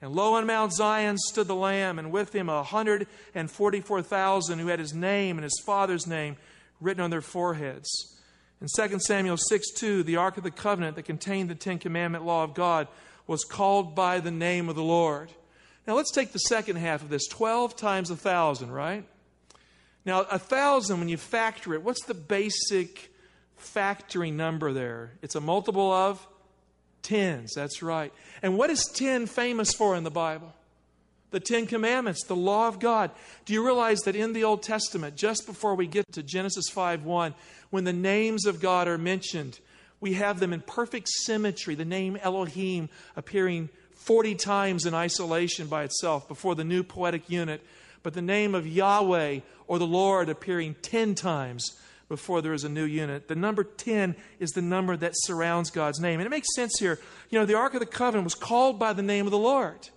and 0.00 0.12
lo, 0.12 0.34
on 0.34 0.46
Mount 0.46 0.72
Zion 0.72 1.18
stood 1.18 1.48
the 1.48 1.54
Lamb, 1.54 1.98
and 1.98 2.10
with 2.10 2.34
him 2.34 2.48
a 2.48 2.56
144,000 2.56 4.58
who 4.58 4.66
had 4.68 4.78
his 4.78 4.94
name 4.94 5.36
and 5.36 5.44
his 5.44 5.60
father's 5.64 6.06
name 6.06 6.36
written 6.80 7.02
on 7.02 7.10
their 7.10 7.20
foreheads. 7.20 8.20
In 8.62 8.68
2 8.68 9.00
Samuel 9.00 9.36
6 9.36 9.72
2, 9.72 10.04
the 10.04 10.16
Ark 10.16 10.36
of 10.36 10.44
the 10.44 10.50
Covenant 10.52 10.94
that 10.94 11.02
contained 11.02 11.50
the 11.50 11.56
Ten 11.56 11.80
Commandment 11.80 12.24
law 12.24 12.44
of 12.44 12.54
God 12.54 12.86
was 13.26 13.42
called 13.42 13.96
by 13.96 14.20
the 14.20 14.30
name 14.30 14.68
of 14.68 14.76
the 14.76 14.84
Lord. 14.84 15.32
Now 15.84 15.96
let's 15.96 16.12
take 16.12 16.30
the 16.30 16.38
second 16.38 16.76
half 16.76 17.02
of 17.02 17.08
this 17.08 17.26
12 17.26 17.74
times 17.74 18.08
a 18.10 18.14
thousand, 18.14 18.70
right? 18.70 19.04
Now, 20.04 20.20
a 20.30 20.38
thousand, 20.38 21.00
when 21.00 21.08
you 21.08 21.16
factor 21.16 21.74
it, 21.74 21.82
what's 21.82 22.04
the 22.04 22.14
basic 22.14 23.12
factoring 23.60 24.34
number 24.34 24.72
there? 24.72 25.10
It's 25.22 25.34
a 25.34 25.40
multiple 25.40 25.90
of 25.90 26.24
tens, 27.02 27.54
that's 27.54 27.82
right. 27.82 28.12
And 28.42 28.56
what 28.56 28.70
is 28.70 28.84
10 28.94 29.26
famous 29.26 29.74
for 29.74 29.96
in 29.96 30.04
the 30.04 30.10
Bible? 30.10 30.54
The 31.32 31.40
Ten 31.40 31.66
Commandments, 31.66 32.24
the 32.24 32.36
law 32.36 32.68
of 32.68 32.78
God. 32.78 33.10
Do 33.44 33.52
you 33.52 33.64
realize 33.64 34.00
that 34.00 34.14
in 34.14 34.32
the 34.32 34.44
Old 34.44 34.62
Testament, 34.62 35.16
just 35.16 35.46
before 35.46 35.74
we 35.74 35.86
get 35.86 36.10
to 36.12 36.22
Genesis 36.22 36.68
5 36.70 37.04
1, 37.04 37.34
when 37.70 37.84
the 37.84 37.92
names 37.92 38.46
of 38.46 38.60
God 38.60 38.86
are 38.86 38.98
mentioned, 38.98 39.58
we 40.00 40.14
have 40.14 40.40
them 40.40 40.52
in 40.52 40.60
perfect 40.60 41.08
symmetry, 41.08 41.74
the 41.74 41.84
name 41.84 42.16
Elohim 42.16 42.88
appearing 43.16 43.68
40 43.92 44.34
times 44.34 44.84
in 44.84 44.94
isolation 44.94 45.68
by 45.68 45.84
itself 45.84 46.26
before 46.28 46.54
the 46.54 46.64
new 46.64 46.82
poetic 46.82 47.30
unit, 47.30 47.64
but 48.02 48.14
the 48.14 48.22
name 48.22 48.54
of 48.54 48.66
Yahweh 48.66 49.40
or 49.66 49.78
the 49.78 49.86
Lord 49.86 50.28
appearing 50.28 50.74
10 50.82 51.14
times 51.14 51.78
before 52.08 52.42
there 52.42 52.52
is 52.52 52.64
a 52.64 52.68
new 52.68 52.84
unit. 52.84 53.28
The 53.28 53.36
number 53.36 53.64
10 53.64 54.16
is 54.38 54.50
the 54.50 54.60
number 54.60 54.96
that 54.96 55.12
surrounds 55.14 55.70
God's 55.70 56.00
name. 56.00 56.20
And 56.20 56.26
it 56.26 56.30
makes 56.30 56.54
sense 56.54 56.72
here. 56.78 56.98
You 57.30 57.38
know, 57.38 57.46
the 57.46 57.56
Ark 57.56 57.74
of 57.74 57.80
the 57.80 57.86
Covenant 57.86 58.24
was 58.24 58.34
called 58.34 58.78
by 58.78 58.92
the 58.92 59.02
name 59.02 59.26
of 59.26 59.30
the 59.30 59.38
Lord. 59.38 59.88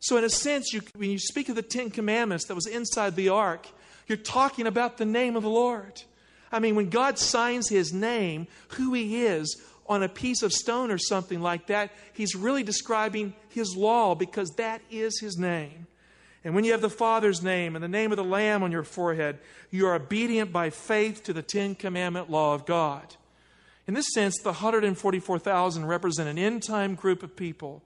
So, 0.00 0.16
in 0.16 0.24
a 0.24 0.30
sense, 0.30 0.72
you, 0.72 0.80
when 0.96 1.10
you 1.10 1.18
speak 1.18 1.48
of 1.48 1.56
the 1.56 1.62
Ten 1.62 1.90
Commandments 1.90 2.46
that 2.46 2.54
was 2.54 2.66
inside 2.66 3.16
the 3.16 3.28
ark, 3.28 3.68
you're 4.06 4.16
talking 4.16 4.66
about 4.66 4.96
the 4.96 5.04
name 5.04 5.36
of 5.36 5.42
the 5.42 5.50
Lord. 5.50 6.02
I 6.50 6.58
mean, 6.58 6.74
when 6.74 6.88
God 6.88 7.18
signs 7.18 7.68
his 7.68 7.92
name, 7.92 8.46
who 8.70 8.94
he 8.94 9.24
is, 9.24 9.60
on 9.86 10.02
a 10.02 10.08
piece 10.08 10.42
of 10.42 10.52
stone 10.52 10.90
or 10.90 10.98
something 10.98 11.40
like 11.40 11.66
that, 11.66 11.90
he's 12.12 12.34
really 12.34 12.62
describing 12.62 13.34
his 13.48 13.76
law 13.76 14.14
because 14.14 14.48
that 14.50 14.80
is 14.90 15.18
his 15.20 15.36
name. 15.36 15.86
And 16.44 16.54
when 16.54 16.64
you 16.64 16.72
have 16.72 16.80
the 16.80 16.88
Father's 16.88 17.42
name 17.42 17.74
and 17.74 17.82
the 17.82 17.88
name 17.88 18.12
of 18.12 18.16
the 18.16 18.24
Lamb 18.24 18.62
on 18.62 18.72
your 18.72 18.84
forehead, 18.84 19.38
you 19.70 19.86
are 19.86 19.94
obedient 19.94 20.52
by 20.52 20.70
faith 20.70 21.24
to 21.24 21.32
the 21.32 21.42
Ten 21.42 21.74
Commandment 21.74 22.30
law 22.30 22.54
of 22.54 22.64
God. 22.64 23.16
In 23.86 23.94
this 23.94 24.06
sense, 24.14 24.38
the 24.38 24.50
144,000 24.50 25.84
represent 25.84 26.28
an 26.28 26.38
end 26.38 26.62
time 26.62 26.94
group 26.94 27.22
of 27.22 27.36
people 27.36 27.82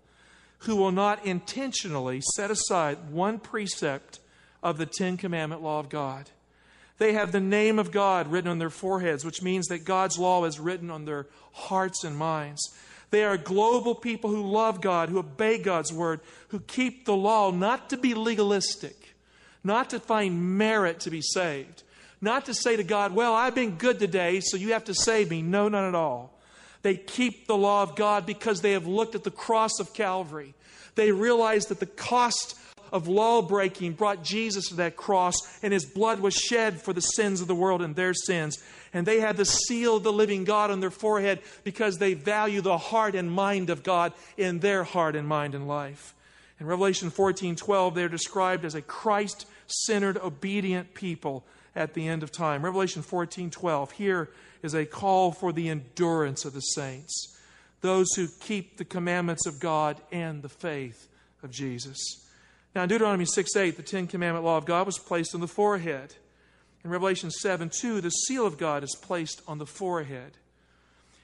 who 0.65 0.77
will 0.77 0.93
not 0.93 1.25
intentionally 1.25 2.21
set 2.35 2.51
aside 2.51 3.11
one 3.11 3.39
precept 3.39 4.21
of 4.63 4.79
the 4.79 4.87
Ten 4.87 5.17
Commandment 5.17 5.63
law 5.63 5.81
of 5.81 5.89
God. 5.89 6.31
They 6.99 7.13
have 7.15 7.33
the 7.33 7.41
name 7.41 7.79
of 7.79 7.91
God 7.91 8.29
written 8.29 8.51
on 8.51 8.59
their 8.59 8.71
foreheads, 8.71 9.25
which 9.25 9.43
means 9.43 9.67
that 9.67 9.85
God's 9.85 10.19
law 10.19 10.45
is 10.45 10.61
written 10.61 10.91
on 10.91 11.05
their 11.05 11.27
hearts 11.53 12.05
and 12.05 12.17
minds. 12.17 12.63
They 13.11 13.25
are 13.25 13.37
global 13.37 13.95
people 13.95 14.31
who 14.31 14.51
love 14.51 14.81
God, 14.81 15.09
who 15.09 15.19
obey 15.19 15.59
God's 15.59 15.93
word, 15.93 16.21
who 16.49 16.61
keep 16.61 17.05
the 17.05 17.17
law 17.17 17.51
not 17.51 17.91
to 17.91 17.97
be 17.97 18.15
legalistic, 18.15 19.15
not 19.63 19.91
to 19.91 20.01
find 20.01 20.59
merit 20.59 21.01
to 21.01 21.11
be 21.11 21.21
saved, 21.21 21.83
not 22.21 22.47
to 22.47 22.55
say 22.55 22.77
to 22.77 22.85
God, 22.85 23.15
Well, 23.15 23.35
I've 23.35 23.55
been 23.55 23.77
good 23.77 23.99
today, 23.99 24.41
so 24.41 24.57
you 24.57 24.73
have 24.73 24.85
to 24.85 24.95
save 24.95 25.31
me. 25.31 25.43
No, 25.43 25.69
not 25.69 25.87
at 25.87 25.95
all. 25.95 26.34
They 26.85 26.97
keep 26.97 27.47
the 27.47 27.57
law 27.57 27.83
of 27.83 27.97
God 27.97 28.27
because 28.27 28.61
they 28.61 28.73
have 28.73 28.87
looked 28.87 29.15
at 29.15 29.25
the 29.25 29.31
cross 29.31 29.81
of 29.81 29.95
Calvary. 29.95 30.53
They 30.97 31.13
realize 31.13 31.67
that 31.67 31.81
the 31.81 31.87
cost 31.87 32.59
of 32.93 33.09
law 33.09 33.41
breaking 33.41 33.95
brought 33.95 34.23
Jesus 34.23 34.69
to 34.69 34.75
that 34.77 34.95
cross, 34.95 35.35
and 35.63 35.73
his 35.73 35.87
blood 35.87 36.21
was 36.21 36.35
shed 36.35 36.83
for 36.83 36.93
the 36.93 37.01
sins 37.01 37.41
of 37.41 37.49
the 37.49 37.55
world 37.55 37.81
and 37.81 37.97
their 37.97 38.13
sins. 38.13 38.63
And 38.93 39.07
they 39.07 39.21
have 39.21 39.39
the 39.39 39.47
seal 39.47 39.97
of 39.97 40.03
the 40.03 40.13
living 40.13 40.45
God 40.45 40.71
on 40.71 40.81
their 40.81 40.91
forehead 40.91 41.41
because 41.65 41.97
they 41.97 42.13
value 42.13 42.61
the 42.61 42.77
heart 42.77 43.15
and 43.15 43.33
mind 43.33 43.71
of 43.71 43.83
God 43.83 44.13
in 44.37 44.59
their 44.59 44.85
heart 44.85 45.17
and 45.17 45.27
mind 45.27 45.55
and 45.55 45.67
life. 45.67 46.15
In 46.61 46.67
Revelation 46.67 47.09
14 47.09 47.57
12, 47.57 47.95
they're 47.95 48.11
described 48.11 48.67
as 48.67 48.75
a 48.75 48.83
Christ 48.83 49.47
centered, 49.69 50.19
obedient 50.19 50.93
people 50.93 51.47
at 51.75 51.95
the 51.95 52.07
end 52.07 52.23
of 52.23 52.31
time. 52.31 52.63
Revelation 52.63 53.01
14 53.01 53.51
12. 53.51 53.93
Here 53.93 54.29
is 54.65 54.75
a 54.75 54.87
call 54.87 55.31
for 55.31 55.53
the 55.53 55.69
endurance 55.69 56.47
of 56.47 56.55
the 56.55 56.61
saints, 56.61 57.37
those 57.83 58.07
who 58.17 58.27
keep 58.41 58.79
the 58.79 58.85
commandments 58.85 59.47
of 59.47 59.61
God 59.61 60.01
and 60.11 60.41
the 60.41 60.49
faith 60.49 61.07
of 61.43 61.51
Jesus. 61.51 61.99
Now, 62.75 62.85
in 62.85 62.89
Deuteronomy 62.89 63.27
6 63.27 63.55
8, 63.55 63.77
the 63.77 63.83
Ten 63.83 64.07
Commandment 64.07 64.43
law 64.43 64.57
of 64.57 64.65
God 64.65 64.87
was 64.87 64.99
placed 64.99 65.35
on 65.35 65.43
the 65.43 65.47
forehead. 65.47 66.15
In 66.83 66.91
Revelation 66.91 67.31
7 67.31 67.71
2, 67.71 68.01
the 68.01 68.09
seal 68.09 68.47
of 68.47 68.57
God 68.57 68.83
is 68.83 68.97
placed 69.03 69.43
on 69.47 69.59
the 69.59 69.67
forehead. 69.67 70.39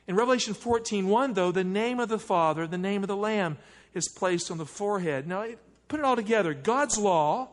In 0.06 0.16
Revelation 0.16 0.52
14 0.52 1.08
1, 1.08 1.32
though, 1.32 1.50
the 1.50 1.64
name 1.64 1.98
of 1.98 2.10
the 2.10 2.18
Father, 2.18 2.66
the 2.66 2.76
name 2.76 3.02
of 3.02 3.08
the 3.08 3.16
Lamb, 3.16 3.56
is 3.94 4.06
placed 4.08 4.50
on 4.50 4.58
the 4.58 4.66
forehead. 4.66 5.26
Now, 5.26 5.46
put 5.88 5.98
it 5.98 6.04
all 6.04 6.16
together 6.16 6.52
God's 6.52 6.98
law, 6.98 7.48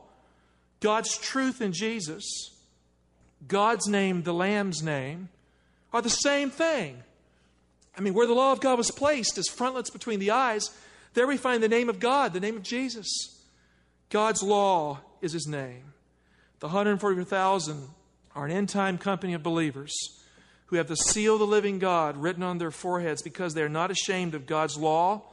God's 0.82 1.17
truth 1.17 1.62
in 1.62 1.72
Jesus, 1.72 2.25
God's 3.48 3.88
name, 3.88 4.24
the 4.24 4.34
Lamb's 4.34 4.84
name, 4.84 5.29
are 5.94 6.01
the 6.01 6.10
same 6.10 6.50
thing. 6.50 7.03
I 7.98 8.01
mean, 8.01 8.13
where 8.13 8.27
the 8.27 8.34
law 8.34 8.51
of 8.51 8.62
God 8.62 8.77
was 8.77 8.91
placed 8.91 9.38
as 9.38 9.48
frontlets 9.48 9.89
between 9.89 10.20
the 10.20 10.32
eyes, 10.32 10.70
there 11.13 11.27
we 11.27 11.38
find 11.38 11.63
the 11.63 11.67
name 11.67 11.89
of 11.89 12.00
God, 12.00 12.34
the 12.34 12.39
name 12.39 12.56
of 12.56 12.63
Jesus. 12.63 13.08
God's 14.10 14.44
law 14.44 15.00
is 15.22 15.34
his 15.34 15.48
name. 15.48 15.94
The 16.60 16.67
144,000 16.67 17.88
are 18.36 18.46
an 18.46 18.51
end 18.51 18.70
time 18.70 18.98
company 18.98 19.34
of 19.34 19.44
believers 19.44 19.94
who 20.67 20.75
have 20.75 20.88
the 20.88 20.96
seal 20.96 21.34
of 21.34 21.39
the 21.39 21.48
living 21.48 21.79
God 21.79 22.17
written 22.17 22.44
on 22.44 22.58
their 22.58 22.72
foreheads 22.72 23.22
because 23.22 23.53
they 23.53 23.63
are 23.63 23.70
not 23.70 23.89
ashamed 23.89 24.36
of 24.36 24.46
God's 24.46 24.77
law 24.77 25.24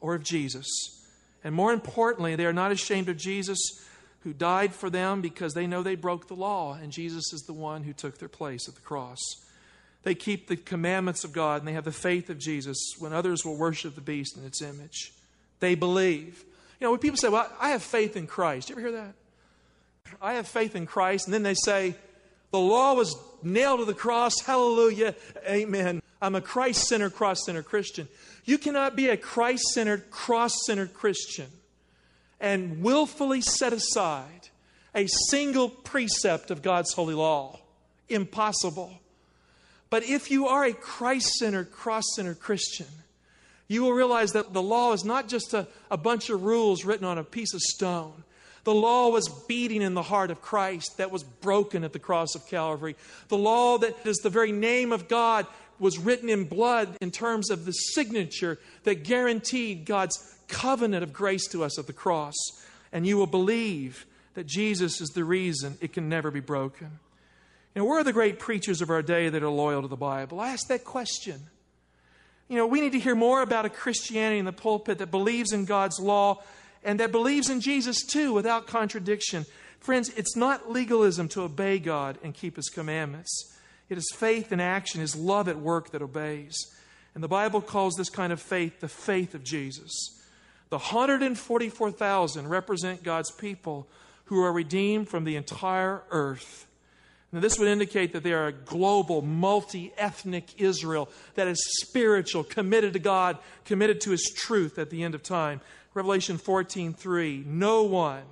or 0.00 0.14
of 0.14 0.22
Jesus. 0.22 0.68
And 1.42 1.54
more 1.54 1.72
importantly, 1.72 2.36
they 2.36 2.46
are 2.46 2.52
not 2.52 2.72
ashamed 2.72 3.08
of 3.08 3.16
Jesus 3.16 3.58
who 4.20 4.32
died 4.32 4.72
for 4.72 4.90
them 4.90 5.20
because 5.20 5.54
they 5.54 5.66
know 5.66 5.82
they 5.82 5.96
broke 5.96 6.28
the 6.28 6.34
law, 6.34 6.74
and 6.74 6.92
Jesus 6.92 7.32
is 7.32 7.42
the 7.42 7.52
one 7.52 7.82
who 7.82 7.92
took 7.92 8.18
their 8.18 8.28
place 8.28 8.68
at 8.68 8.76
the 8.76 8.80
cross. 8.80 9.18
They 10.02 10.14
keep 10.14 10.48
the 10.48 10.56
commandments 10.56 11.24
of 11.24 11.32
God 11.32 11.60
and 11.60 11.68
they 11.68 11.72
have 11.72 11.84
the 11.84 11.92
faith 11.92 12.28
of 12.28 12.38
Jesus 12.38 12.78
when 12.98 13.12
others 13.12 13.44
will 13.44 13.56
worship 13.56 13.94
the 13.94 14.00
beast 14.00 14.36
in 14.36 14.44
its 14.44 14.60
image. 14.60 15.12
They 15.60 15.74
believe. 15.74 16.44
You 16.80 16.86
know, 16.86 16.90
when 16.90 17.00
people 17.00 17.16
say, 17.16 17.28
Well, 17.28 17.50
I 17.60 17.70
have 17.70 17.82
faith 17.82 18.16
in 18.16 18.26
Christ, 18.26 18.68
you 18.68 18.74
ever 18.74 18.80
hear 18.80 18.92
that? 18.92 19.14
I 20.20 20.34
have 20.34 20.48
faith 20.48 20.74
in 20.74 20.86
Christ, 20.86 21.26
and 21.26 21.34
then 21.34 21.42
they 21.44 21.54
say, 21.54 21.94
The 22.50 22.58
law 22.58 22.94
was 22.94 23.16
nailed 23.42 23.80
to 23.80 23.84
the 23.84 23.94
cross. 23.94 24.40
Hallelujah. 24.40 25.14
Amen. 25.46 26.02
I'm 26.20 26.34
a 26.34 26.40
Christ 26.40 26.86
centered, 26.86 27.14
cross 27.14 27.44
centered 27.46 27.64
Christian. 27.64 28.08
You 28.44 28.58
cannot 28.58 28.96
be 28.96 29.08
a 29.08 29.16
Christ 29.16 29.64
centered, 29.72 30.10
cross 30.10 30.52
centered 30.66 30.94
Christian 30.94 31.46
and 32.42 32.82
willfully 32.82 33.40
set 33.40 33.72
aside 33.72 34.48
a 34.94 35.06
single 35.30 35.70
precept 35.70 36.50
of 36.50 36.60
God's 36.60 36.92
holy 36.92 37.14
law. 37.14 37.58
Impossible. 38.08 38.92
But 39.92 40.04
if 40.04 40.30
you 40.30 40.46
are 40.48 40.64
a 40.64 40.72
Christ 40.72 41.34
centered, 41.34 41.70
cross 41.70 42.04
centered 42.16 42.40
Christian, 42.40 42.86
you 43.68 43.82
will 43.82 43.92
realize 43.92 44.32
that 44.32 44.54
the 44.54 44.62
law 44.62 44.94
is 44.94 45.04
not 45.04 45.28
just 45.28 45.52
a, 45.52 45.68
a 45.90 45.98
bunch 45.98 46.30
of 46.30 46.44
rules 46.44 46.86
written 46.86 47.04
on 47.04 47.18
a 47.18 47.24
piece 47.24 47.52
of 47.52 47.60
stone. 47.60 48.24
The 48.64 48.72
law 48.72 49.10
was 49.10 49.28
beating 49.46 49.82
in 49.82 49.92
the 49.92 50.02
heart 50.02 50.30
of 50.30 50.40
Christ 50.40 50.96
that 50.96 51.10
was 51.10 51.22
broken 51.22 51.84
at 51.84 51.92
the 51.92 51.98
cross 51.98 52.34
of 52.34 52.46
Calvary. 52.46 52.96
The 53.28 53.36
law 53.36 53.76
that 53.76 53.94
is 54.06 54.16
the 54.16 54.30
very 54.30 54.50
name 54.50 54.92
of 54.92 55.08
God 55.08 55.46
was 55.78 55.98
written 55.98 56.30
in 56.30 56.44
blood 56.44 56.96
in 57.02 57.10
terms 57.10 57.50
of 57.50 57.66
the 57.66 57.72
signature 57.72 58.58
that 58.84 59.04
guaranteed 59.04 59.84
God's 59.84 60.38
covenant 60.48 61.02
of 61.02 61.12
grace 61.12 61.46
to 61.48 61.64
us 61.64 61.78
at 61.78 61.86
the 61.86 61.92
cross. 61.92 62.34
And 62.94 63.06
you 63.06 63.18
will 63.18 63.26
believe 63.26 64.06
that 64.36 64.46
Jesus 64.46 65.02
is 65.02 65.10
the 65.10 65.24
reason 65.24 65.76
it 65.82 65.92
can 65.92 66.08
never 66.08 66.30
be 66.30 66.40
broken. 66.40 66.98
You 67.74 67.80
know, 67.80 67.86
where 67.86 68.00
are 68.00 68.04
the 68.04 68.12
great 68.12 68.38
preachers 68.38 68.82
of 68.82 68.90
our 68.90 69.02
day 69.02 69.28
that 69.28 69.42
are 69.42 69.48
loyal 69.48 69.82
to 69.82 69.88
the 69.88 69.96
Bible? 69.96 70.40
I 70.40 70.50
ask 70.50 70.68
that 70.68 70.84
question. 70.84 71.40
You 72.48 72.56
know, 72.58 72.66
we 72.66 72.82
need 72.82 72.92
to 72.92 72.98
hear 72.98 73.14
more 73.14 73.40
about 73.40 73.64
a 73.64 73.70
Christianity 73.70 74.38
in 74.38 74.44
the 74.44 74.52
pulpit 74.52 74.98
that 74.98 75.10
believes 75.10 75.52
in 75.52 75.64
God's 75.64 75.98
law 75.98 76.42
and 76.84 77.00
that 77.00 77.12
believes 77.12 77.48
in 77.48 77.60
Jesus 77.60 78.04
too 78.04 78.34
without 78.34 78.66
contradiction. 78.66 79.46
Friends, 79.80 80.10
it's 80.10 80.36
not 80.36 80.70
legalism 80.70 81.28
to 81.28 81.42
obey 81.42 81.78
God 81.78 82.18
and 82.22 82.34
keep 82.34 82.56
His 82.56 82.68
commandments. 82.68 83.56
It 83.88 83.96
is 83.96 84.10
faith 84.14 84.52
in 84.52 84.60
action, 84.60 85.00
His 85.00 85.16
love 85.16 85.48
at 85.48 85.58
work 85.58 85.90
that 85.92 86.02
obeys. 86.02 86.56
And 87.14 87.24
the 87.24 87.28
Bible 87.28 87.60
calls 87.60 87.94
this 87.94 88.10
kind 88.10 88.32
of 88.32 88.40
faith 88.40 88.80
the 88.80 88.88
faith 88.88 89.34
of 89.34 89.44
Jesus. 89.44 89.90
The 90.68 90.78
144,000 90.78 92.48
represent 92.48 93.02
God's 93.02 93.30
people 93.30 93.88
who 94.26 94.42
are 94.42 94.52
redeemed 94.52 95.08
from 95.08 95.24
the 95.24 95.36
entire 95.36 96.02
earth. 96.10 96.66
Now, 97.32 97.40
this 97.40 97.58
would 97.58 97.68
indicate 97.68 98.12
that 98.12 98.22
they 98.22 98.34
are 98.34 98.48
a 98.48 98.52
global, 98.52 99.22
multi 99.22 99.92
ethnic 99.96 100.60
Israel 100.60 101.08
that 101.34 101.48
is 101.48 101.64
spiritual, 101.80 102.44
committed 102.44 102.92
to 102.92 102.98
God, 102.98 103.38
committed 103.64 104.02
to 104.02 104.10
His 104.10 104.30
truth 104.36 104.78
at 104.78 104.90
the 104.90 105.02
end 105.02 105.14
of 105.14 105.22
time. 105.22 105.62
Revelation 105.94 106.36
14 106.36 106.92
3. 106.92 107.44
No 107.46 107.84
one 107.84 108.24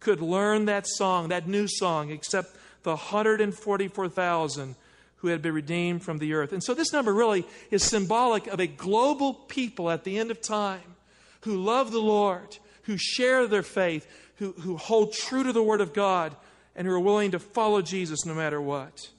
could 0.00 0.22
learn 0.22 0.64
that 0.64 0.86
song, 0.86 1.28
that 1.28 1.46
new 1.46 1.68
song, 1.68 2.10
except 2.10 2.56
the 2.84 2.90
144,000 2.90 4.76
who 5.16 5.28
had 5.28 5.42
been 5.42 5.54
redeemed 5.54 6.02
from 6.02 6.18
the 6.18 6.32
earth. 6.32 6.52
And 6.52 6.64
so, 6.64 6.72
this 6.72 6.92
number 6.92 7.12
really 7.12 7.46
is 7.70 7.84
symbolic 7.84 8.46
of 8.46 8.60
a 8.60 8.66
global 8.66 9.34
people 9.34 9.90
at 9.90 10.04
the 10.04 10.18
end 10.18 10.30
of 10.30 10.40
time 10.40 10.96
who 11.42 11.62
love 11.62 11.92
the 11.92 12.00
Lord, 12.00 12.56
who 12.84 12.96
share 12.96 13.46
their 13.46 13.62
faith, 13.62 14.06
who, 14.36 14.52
who 14.52 14.78
hold 14.78 15.12
true 15.12 15.42
to 15.42 15.52
the 15.52 15.62
Word 15.62 15.82
of 15.82 15.92
God 15.92 16.34
and 16.74 16.86
who 16.86 16.92
are 16.92 17.00
willing 17.00 17.30
to 17.32 17.38
follow 17.38 17.82
Jesus 17.82 18.24
no 18.24 18.34
matter 18.34 18.60
what. 18.60 19.10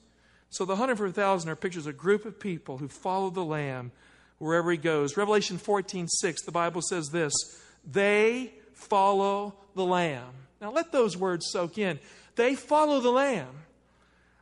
So 0.50 0.64
the 0.64 0.74
104,000 0.74 1.50
are 1.50 1.56
pictures 1.56 1.86
of 1.86 1.94
a 1.94 1.98
group 1.98 2.24
of 2.24 2.38
people 2.38 2.78
who 2.78 2.88
follow 2.88 3.30
the 3.30 3.44
Lamb 3.44 3.92
wherever 4.38 4.70
he 4.70 4.76
goes. 4.76 5.16
Revelation 5.16 5.58
14 5.58 6.08
6, 6.08 6.42
the 6.42 6.52
Bible 6.52 6.82
says 6.82 7.08
this 7.08 7.32
they 7.84 8.52
follow 8.72 9.54
the 9.74 9.84
Lamb. 9.84 10.32
Now 10.60 10.70
let 10.70 10.92
those 10.92 11.16
words 11.16 11.46
soak 11.50 11.78
in. 11.78 11.98
They 12.36 12.54
follow 12.54 13.00
the 13.00 13.10
Lamb. 13.10 13.62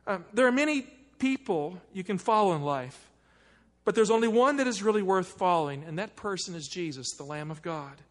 Um, 0.05 0.25
there 0.33 0.47
are 0.47 0.51
many 0.51 0.87
people 1.19 1.81
you 1.93 2.03
can 2.03 2.17
follow 2.17 2.55
in 2.55 2.61
life, 2.61 3.09
but 3.85 3.95
there's 3.95 4.09
only 4.11 4.27
one 4.27 4.57
that 4.57 4.67
is 4.67 4.83
really 4.83 5.01
worth 5.01 5.27
following, 5.27 5.83
and 5.83 5.97
that 5.99 6.15
person 6.15 6.55
is 6.55 6.67
Jesus, 6.67 7.07
the 7.17 7.23
Lamb 7.23 7.51
of 7.51 7.61
God. 7.61 8.01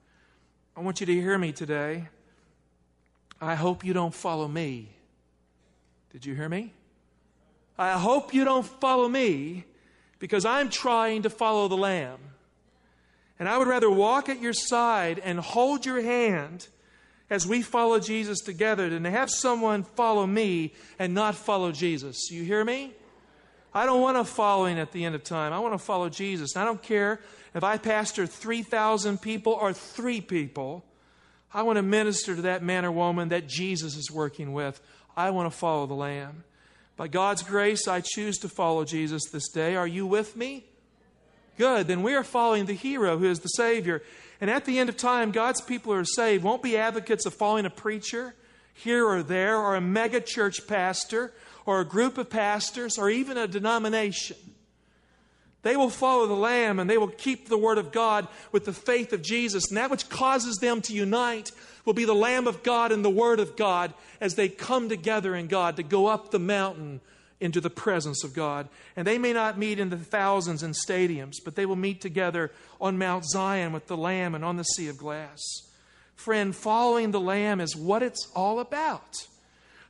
I 0.76 0.80
want 0.80 1.00
you 1.00 1.06
to 1.06 1.12
hear 1.12 1.36
me 1.36 1.52
today. 1.52 2.08
I 3.42 3.56
hope 3.56 3.84
you 3.84 3.92
don't 3.92 4.14
follow 4.14 4.46
me. 4.46 4.88
Did 6.12 6.24
you 6.24 6.36
hear 6.36 6.48
me? 6.48 6.72
I 7.76 7.92
hope 7.98 8.32
you 8.32 8.44
don't 8.44 8.64
follow 8.64 9.08
me 9.08 9.64
because 10.20 10.44
I'm 10.44 10.68
trying 10.68 11.22
to 11.22 11.30
follow 11.30 11.66
the 11.66 11.76
Lamb. 11.76 12.20
And 13.40 13.48
I 13.48 13.58
would 13.58 13.66
rather 13.66 13.90
walk 13.90 14.28
at 14.28 14.40
your 14.40 14.52
side 14.52 15.18
and 15.18 15.40
hold 15.40 15.84
your 15.84 16.00
hand 16.00 16.68
as 17.30 17.44
we 17.44 17.62
follow 17.62 17.98
Jesus 17.98 18.38
together 18.38 18.88
than 18.88 19.02
to 19.02 19.10
have 19.10 19.28
someone 19.28 19.82
follow 19.82 20.24
me 20.24 20.72
and 21.00 21.12
not 21.12 21.34
follow 21.34 21.72
Jesus. 21.72 22.30
You 22.30 22.44
hear 22.44 22.64
me? 22.64 22.92
I 23.74 23.86
don't 23.86 24.02
want 24.02 24.18
to 24.18 24.24
following 24.24 24.78
at 24.78 24.92
the 24.92 25.04
end 25.04 25.16
of 25.16 25.24
time. 25.24 25.52
I 25.52 25.58
want 25.58 25.74
to 25.74 25.78
follow 25.78 26.08
Jesus. 26.08 26.54
And 26.54 26.62
I 26.62 26.64
don't 26.64 26.82
care 26.82 27.20
if 27.54 27.64
I 27.64 27.76
pastor 27.78 28.24
3,000 28.24 29.20
people 29.20 29.54
or 29.54 29.72
three 29.72 30.20
people. 30.20 30.84
I 31.54 31.62
want 31.62 31.76
to 31.76 31.82
minister 31.82 32.34
to 32.34 32.42
that 32.42 32.62
man 32.62 32.84
or 32.84 32.92
woman 32.92 33.28
that 33.28 33.46
Jesus 33.46 33.96
is 33.96 34.10
working 34.10 34.52
with. 34.52 34.80
I 35.16 35.30
want 35.30 35.52
to 35.52 35.56
follow 35.56 35.86
the 35.86 35.94
Lamb. 35.94 36.44
By 36.96 37.08
God's 37.08 37.42
grace, 37.42 37.88
I 37.88 38.00
choose 38.00 38.38
to 38.38 38.48
follow 38.48 38.84
Jesus 38.84 39.22
this 39.30 39.48
day. 39.50 39.76
Are 39.76 39.86
you 39.86 40.06
with 40.06 40.36
me? 40.36 40.64
Good. 41.58 41.86
Then 41.86 42.02
we 42.02 42.14
are 42.14 42.24
following 42.24 42.66
the 42.66 42.72
hero 42.72 43.18
who 43.18 43.26
is 43.26 43.40
the 43.40 43.48
Savior. 43.48 44.02
And 44.40 44.50
at 44.50 44.64
the 44.64 44.78
end 44.78 44.88
of 44.88 44.96
time, 44.96 45.30
God's 45.30 45.60
people 45.60 45.92
who 45.92 45.98
are 45.98 46.04
saved 46.04 46.42
won't 46.42 46.62
be 46.62 46.76
advocates 46.76 47.26
of 47.26 47.34
following 47.34 47.66
a 47.66 47.70
preacher 47.70 48.34
here 48.74 49.06
or 49.06 49.22
there, 49.22 49.58
or 49.58 49.76
a 49.76 49.80
mega 49.80 50.20
church 50.20 50.66
pastor, 50.66 51.32
or 51.66 51.80
a 51.80 51.84
group 51.84 52.16
of 52.16 52.30
pastors, 52.30 52.96
or 52.96 53.10
even 53.10 53.36
a 53.36 53.46
denomination. 53.46 54.36
They 55.62 55.76
will 55.76 55.90
follow 55.90 56.26
the 56.26 56.34
Lamb 56.34 56.80
and 56.80 56.90
they 56.90 56.98
will 56.98 57.08
keep 57.08 57.48
the 57.48 57.58
Word 57.58 57.78
of 57.78 57.92
God 57.92 58.26
with 58.50 58.64
the 58.64 58.72
faith 58.72 59.12
of 59.12 59.22
Jesus. 59.22 59.68
And 59.68 59.76
that 59.76 59.90
which 59.90 60.08
causes 60.08 60.56
them 60.56 60.82
to 60.82 60.92
unite 60.92 61.52
will 61.84 61.92
be 61.92 62.04
the 62.04 62.14
Lamb 62.14 62.46
of 62.46 62.62
God 62.62 62.90
and 62.90 63.04
the 63.04 63.10
Word 63.10 63.38
of 63.38 63.56
God 63.56 63.94
as 64.20 64.34
they 64.34 64.48
come 64.48 64.88
together 64.88 65.34
in 65.34 65.46
God 65.46 65.76
to 65.76 65.82
go 65.82 66.06
up 66.08 66.30
the 66.30 66.40
mountain 66.40 67.00
into 67.40 67.60
the 67.60 67.70
presence 67.70 68.24
of 68.24 68.34
God. 68.34 68.68
And 68.96 69.06
they 69.06 69.18
may 69.18 69.32
not 69.32 69.58
meet 69.58 69.78
in 69.78 69.90
the 69.90 69.96
thousands 69.96 70.62
in 70.62 70.72
stadiums, 70.72 71.36
but 71.44 71.56
they 71.56 71.66
will 71.66 71.76
meet 71.76 72.00
together 72.00 72.50
on 72.80 72.98
Mount 72.98 73.24
Zion 73.24 73.72
with 73.72 73.86
the 73.86 73.96
Lamb 73.96 74.34
and 74.34 74.44
on 74.44 74.56
the 74.56 74.64
Sea 74.64 74.88
of 74.88 74.96
Glass. 74.96 75.40
Friend, 76.14 76.54
following 76.54 77.10
the 77.10 77.20
Lamb 77.20 77.60
is 77.60 77.74
what 77.74 78.02
it's 78.02 78.28
all 78.34 78.60
about. 78.60 79.26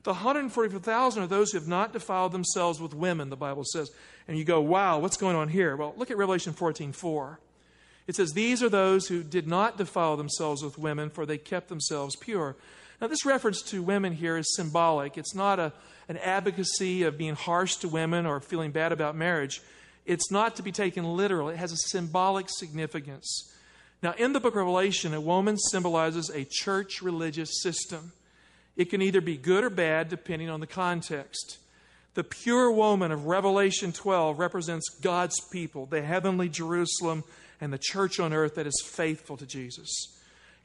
The 0.05 0.13
144,000 0.13 1.23
are 1.23 1.27
those 1.27 1.53
who 1.53 1.59
have 1.59 1.69
not 1.69 1.93
defiled 1.93 2.33
themselves 2.33 2.81
with 2.81 2.95
women, 2.95 3.31
the 3.31 3.37
Bible 3.37 3.65
says. 3.65 3.91
And 4.27 4.37
you 4.37 4.45
go, 4.45 4.61
wow, 4.61 4.99
what's 4.99 5.17
going 5.17 5.37
on 5.37 5.49
here? 5.49 5.77
Well, 5.77 5.95
look 5.97 6.11
at 6.11 6.17
Revelation 6.17 6.53
14 6.53 6.93
4. 6.93 7.39
It 8.07 8.17
says, 8.17 8.33
These 8.33 8.63
are 8.63 8.69
those 8.69 9.07
who 9.07 9.23
did 9.23 9.47
not 9.47 9.79
defile 9.79 10.17
themselves 10.17 10.63
with 10.63 10.79
women, 10.79 11.11
for 11.11 11.25
they 11.25 11.39
kept 11.39 11.69
themselves 11.69 12.17
pure. 12.17 12.57
Now, 13.01 13.07
this 13.09 13.25
reference 13.25 13.63
to 13.63 13.83
women 13.83 14.13
here 14.13 14.37
is 14.37 14.55
symbolic. 14.55 15.19
It's 15.19 15.35
not 15.35 15.59
a, 15.59 15.73
an 16.09 16.17
advocacy 16.19 17.03
of 17.03 17.19
being 17.19 17.35
harsh 17.35 17.77
to 17.77 17.89
women 17.89 18.27
or 18.27 18.41
feeling 18.41 18.71
bad 18.71 18.93
about 18.93 19.17
marriage. 19.17 19.61
It's 20.05 20.31
not 20.31 20.57
to 20.57 20.63
be 20.63 20.73
taken 20.73 21.05
literal, 21.17 21.49
it 21.49 21.57
has 21.57 21.73
a 21.73 21.77
symbolic 21.77 22.47
significance. 22.49 23.53
Now, 24.03 24.15
in 24.19 24.33
the 24.33 24.41
book 24.41 24.55
of 24.55 24.59
Revelation, 24.59 25.15
a 25.15 25.21
woman 25.21 25.57
symbolizes 25.57 26.29
a 26.29 26.45
church 26.49 27.03
religious 27.03 27.63
system. 27.63 28.13
It 28.77 28.87
can 28.87 29.03
either 29.03 29.21
be 29.21 29.37
good 29.37 29.65
or 29.65 29.71
bad 29.71 30.09
depending 30.09 30.49
on 30.49 30.61
the 30.61 30.67
context. 30.67 31.59
The 32.15 32.25
pure 32.25 32.71
woman 32.71 33.11
of 33.11 33.27
Revelation 33.27 33.93
12 33.93 34.39
represents 34.39 34.89
God's 35.01 35.41
people, 35.51 35.87
the 35.87 36.03
heavenly 36.03 36.49
Jerusalem, 36.49 37.25
and 37.61 37.73
the 37.73 37.79
church 37.79 38.21
on 38.21 38.33
earth 38.33 38.57
that 38.57 38.67
is 38.67 38.83
faithful 38.85 39.37
to 39.39 39.47
Jesus. 39.47 39.89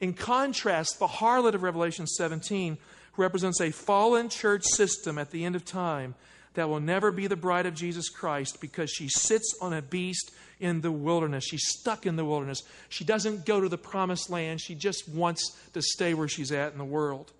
In 0.00 0.12
contrast, 0.12 0.98
the 0.98 1.06
harlot 1.06 1.54
of 1.54 1.62
Revelation 1.62 2.06
17 2.06 2.76
represents 3.16 3.60
a 3.60 3.70
fallen 3.70 4.28
church 4.28 4.64
system 4.64 5.18
at 5.18 5.30
the 5.30 5.44
end 5.44 5.56
of 5.56 5.64
time 5.64 6.14
that 6.54 6.68
will 6.68 6.80
never 6.80 7.10
be 7.10 7.26
the 7.26 7.36
bride 7.36 7.66
of 7.66 7.74
Jesus 7.74 8.08
Christ 8.08 8.60
because 8.60 8.90
she 8.90 9.08
sits 9.08 9.56
on 9.60 9.72
a 9.72 9.82
beast 9.82 10.30
in 10.60 10.80
the 10.80 10.92
wilderness. 10.92 11.44
She's 11.44 11.66
stuck 11.68 12.04
in 12.04 12.16
the 12.16 12.24
wilderness. 12.24 12.62
She 12.88 13.04
doesn't 13.04 13.46
go 13.46 13.60
to 13.60 13.68
the 13.68 13.78
promised 13.78 14.28
land. 14.28 14.60
She 14.60 14.74
just 14.74 15.08
wants 15.08 15.56
to 15.74 15.82
stay 15.82 16.14
where 16.14 16.28
she's 16.28 16.52
at 16.52 16.72
in 16.72 16.78
the 16.78 16.84
world. 16.84 17.32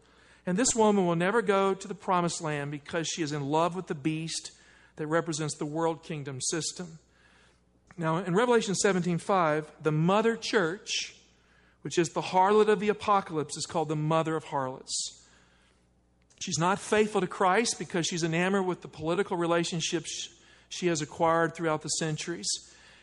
And 0.48 0.56
this 0.56 0.74
woman 0.74 1.06
will 1.06 1.14
never 1.14 1.42
go 1.42 1.74
to 1.74 1.86
the 1.86 1.94
promised 1.94 2.40
land 2.40 2.70
because 2.70 3.06
she 3.06 3.20
is 3.20 3.32
in 3.32 3.50
love 3.50 3.76
with 3.76 3.86
the 3.86 3.94
beast, 3.94 4.50
that 4.96 5.06
represents 5.06 5.54
the 5.58 5.66
world 5.66 6.02
kingdom 6.02 6.40
system. 6.40 6.98
Now, 7.98 8.16
in 8.16 8.34
Revelation 8.34 8.74
17:5, 8.74 9.66
the 9.82 9.92
mother 9.92 10.38
church, 10.38 11.14
which 11.82 11.98
is 11.98 12.08
the 12.08 12.22
harlot 12.22 12.68
of 12.68 12.80
the 12.80 12.88
apocalypse, 12.88 13.58
is 13.58 13.66
called 13.66 13.90
the 13.90 13.94
mother 13.94 14.36
of 14.36 14.44
harlots. 14.44 15.22
She's 16.40 16.58
not 16.58 16.78
faithful 16.78 17.20
to 17.20 17.26
Christ 17.26 17.78
because 17.78 18.06
she's 18.06 18.24
enamored 18.24 18.64
with 18.64 18.80
the 18.80 18.88
political 18.88 19.36
relationships 19.36 20.30
she 20.70 20.86
has 20.86 21.02
acquired 21.02 21.54
throughout 21.54 21.82
the 21.82 21.90
centuries. 21.90 22.48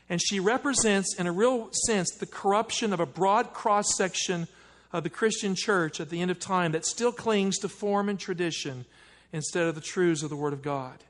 And 0.09 0.19
she 0.19 0.39
represents, 0.39 1.15
in 1.15 1.27
a 1.27 1.31
real 1.31 1.69
sense, 1.85 2.09
the 2.15 2.25
corruption 2.25 2.91
of 2.91 2.99
a 2.99 3.05
broad 3.05 3.53
cross 3.53 3.95
section 3.95 4.47
of 4.93 5.03
the 5.03 5.09
Christian 5.09 5.55
church 5.55 5.99
at 5.99 6.09
the 6.09 6.21
end 6.21 6.31
of 6.31 6.39
time 6.39 6.71
that 6.71 6.85
still 6.85 7.11
clings 7.11 7.57
to 7.59 7.69
form 7.69 8.09
and 8.09 8.19
tradition 8.19 8.85
instead 9.33 9.67
of 9.67 9.75
the 9.75 9.81
truths 9.81 10.23
of 10.23 10.29
the 10.29 10.35
Word 10.35 10.53
of 10.53 10.61
God. 10.61 11.03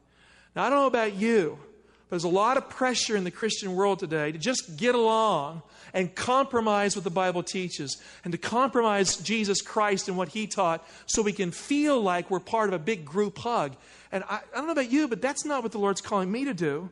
Now, 0.55 0.63
I 0.63 0.69
don't 0.69 0.79
know 0.79 0.87
about 0.87 1.15
you, 1.15 1.59
but 2.07 2.15
there's 2.15 2.23
a 2.23 2.29
lot 2.29 2.57
of 2.57 2.69
pressure 2.69 3.15
in 3.15 3.23
the 3.23 3.31
Christian 3.31 3.75
world 3.75 3.99
today 3.99 4.31
to 4.31 4.37
just 4.37 4.77
get 4.77 4.95
along 4.95 5.61
and 5.93 6.13
compromise 6.13 6.95
what 6.95 7.03
the 7.03 7.09
Bible 7.09 7.43
teaches 7.43 8.01
and 8.23 8.31
to 8.31 8.37
compromise 8.37 9.17
Jesus 9.17 9.61
Christ 9.61 10.07
and 10.07 10.17
what 10.17 10.29
He 10.29 10.47
taught 10.47 10.87
so 11.05 11.21
we 11.21 11.33
can 11.33 11.51
feel 11.51 12.01
like 12.01 12.29
we're 12.29 12.39
part 12.39 12.69
of 12.69 12.73
a 12.73 12.79
big 12.79 13.05
group 13.05 13.37
hug. 13.37 13.75
And 14.11 14.23
I, 14.29 14.39
I 14.53 14.57
don't 14.57 14.67
know 14.67 14.73
about 14.73 14.91
you, 14.91 15.07
but 15.07 15.21
that's 15.21 15.45
not 15.45 15.63
what 15.63 15.71
the 15.71 15.79
Lord's 15.79 16.01
calling 16.01 16.31
me 16.31 16.45
to 16.45 16.53
do. 16.53 16.89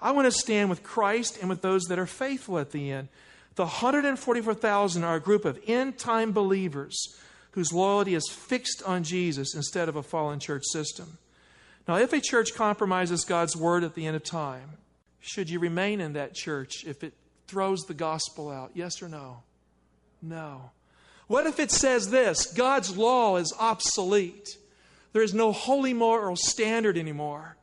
I 0.00 0.10
want 0.10 0.26
to 0.26 0.32
stand 0.32 0.68
with 0.68 0.82
Christ 0.82 1.38
and 1.40 1.48
with 1.48 1.62
those 1.62 1.84
that 1.84 1.98
are 1.98 2.06
faithful 2.06 2.58
at 2.58 2.72
the 2.72 2.90
end. 2.90 3.08
The 3.54 3.64
144,000 3.64 5.04
are 5.04 5.16
a 5.16 5.20
group 5.20 5.44
of 5.44 5.60
end 5.66 5.98
time 5.98 6.32
believers 6.32 7.16
whose 7.52 7.72
loyalty 7.72 8.14
is 8.14 8.28
fixed 8.30 8.82
on 8.84 9.04
Jesus 9.04 9.54
instead 9.54 9.88
of 9.88 9.96
a 9.96 10.02
fallen 10.02 10.40
church 10.40 10.62
system. 10.72 11.18
Now, 11.86 11.96
if 11.96 12.12
a 12.12 12.20
church 12.20 12.54
compromises 12.54 13.24
God's 13.24 13.56
word 13.56 13.84
at 13.84 13.94
the 13.94 14.06
end 14.06 14.16
of 14.16 14.24
time, 14.24 14.78
should 15.20 15.50
you 15.50 15.58
remain 15.58 16.00
in 16.00 16.14
that 16.14 16.34
church 16.34 16.84
if 16.86 17.04
it 17.04 17.14
throws 17.46 17.82
the 17.82 17.94
gospel 17.94 18.50
out? 18.50 18.70
Yes 18.74 19.02
or 19.02 19.08
no? 19.08 19.42
No. 20.22 20.70
What 21.26 21.46
if 21.46 21.60
it 21.60 21.70
says 21.70 22.10
this 22.10 22.46
God's 22.52 22.96
law 22.96 23.36
is 23.36 23.52
obsolete? 23.58 24.48
There 25.12 25.22
is 25.22 25.34
no 25.34 25.52
holy 25.52 25.92
moral 25.92 26.36
standard 26.36 26.96
anymore. 26.96 27.56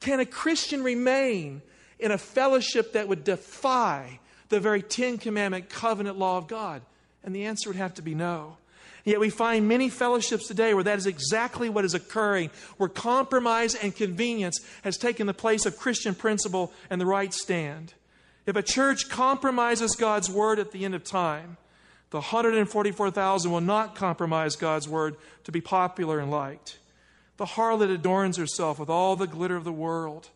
Can 0.00 0.20
a 0.20 0.26
Christian 0.26 0.82
remain 0.82 1.60
in 1.98 2.10
a 2.10 2.18
fellowship 2.18 2.92
that 2.92 3.08
would 3.08 3.24
defy 3.24 4.20
the 4.48 4.60
very 4.60 4.82
Ten 4.82 5.18
Commandment 5.18 5.68
covenant 5.68 6.18
law 6.18 6.38
of 6.38 6.46
God? 6.46 6.82
And 7.24 7.34
the 7.34 7.46
answer 7.46 7.68
would 7.68 7.76
have 7.76 7.94
to 7.94 8.02
be 8.02 8.14
no. 8.14 8.56
Yet 9.04 9.20
we 9.20 9.30
find 9.30 9.68
many 9.68 9.88
fellowships 9.88 10.48
today 10.48 10.74
where 10.74 10.82
that 10.82 10.98
is 10.98 11.06
exactly 11.06 11.68
what 11.68 11.84
is 11.84 11.94
occurring, 11.94 12.50
where 12.76 12.88
compromise 12.88 13.76
and 13.76 13.94
convenience 13.94 14.60
has 14.82 14.96
taken 14.96 15.28
the 15.28 15.34
place 15.34 15.64
of 15.64 15.78
Christian 15.78 16.14
principle 16.14 16.72
and 16.90 17.00
the 17.00 17.06
right 17.06 17.32
stand. 17.32 17.94
If 18.46 18.56
a 18.56 18.62
church 18.62 19.08
compromises 19.08 19.94
God's 19.94 20.28
word 20.28 20.58
at 20.58 20.72
the 20.72 20.84
end 20.84 20.94
of 20.94 21.04
time, 21.04 21.56
the 22.10 22.18
144,000 22.18 23.50
will 23.50 23.60
not 23.60 23.94
compromise 23.94 24.56
God's 24.56 24.88
word 24.88 25.16
to 25.44 25.52
be 25.52 25.60
popular 25.60 26.18
and 26.18 26.30
liked. 26.30 26.78
The 27.36 27.44
harlot 27.44 27.92
adorns 27.92 28.36
herself 28.36 28.78
with 28.78 28.88
all 28.88 29.14
the 29.14 29.26
glitter 29.26 29.56
of 29.56 29.64
the 29.64 29.72
world, 29.72 30.30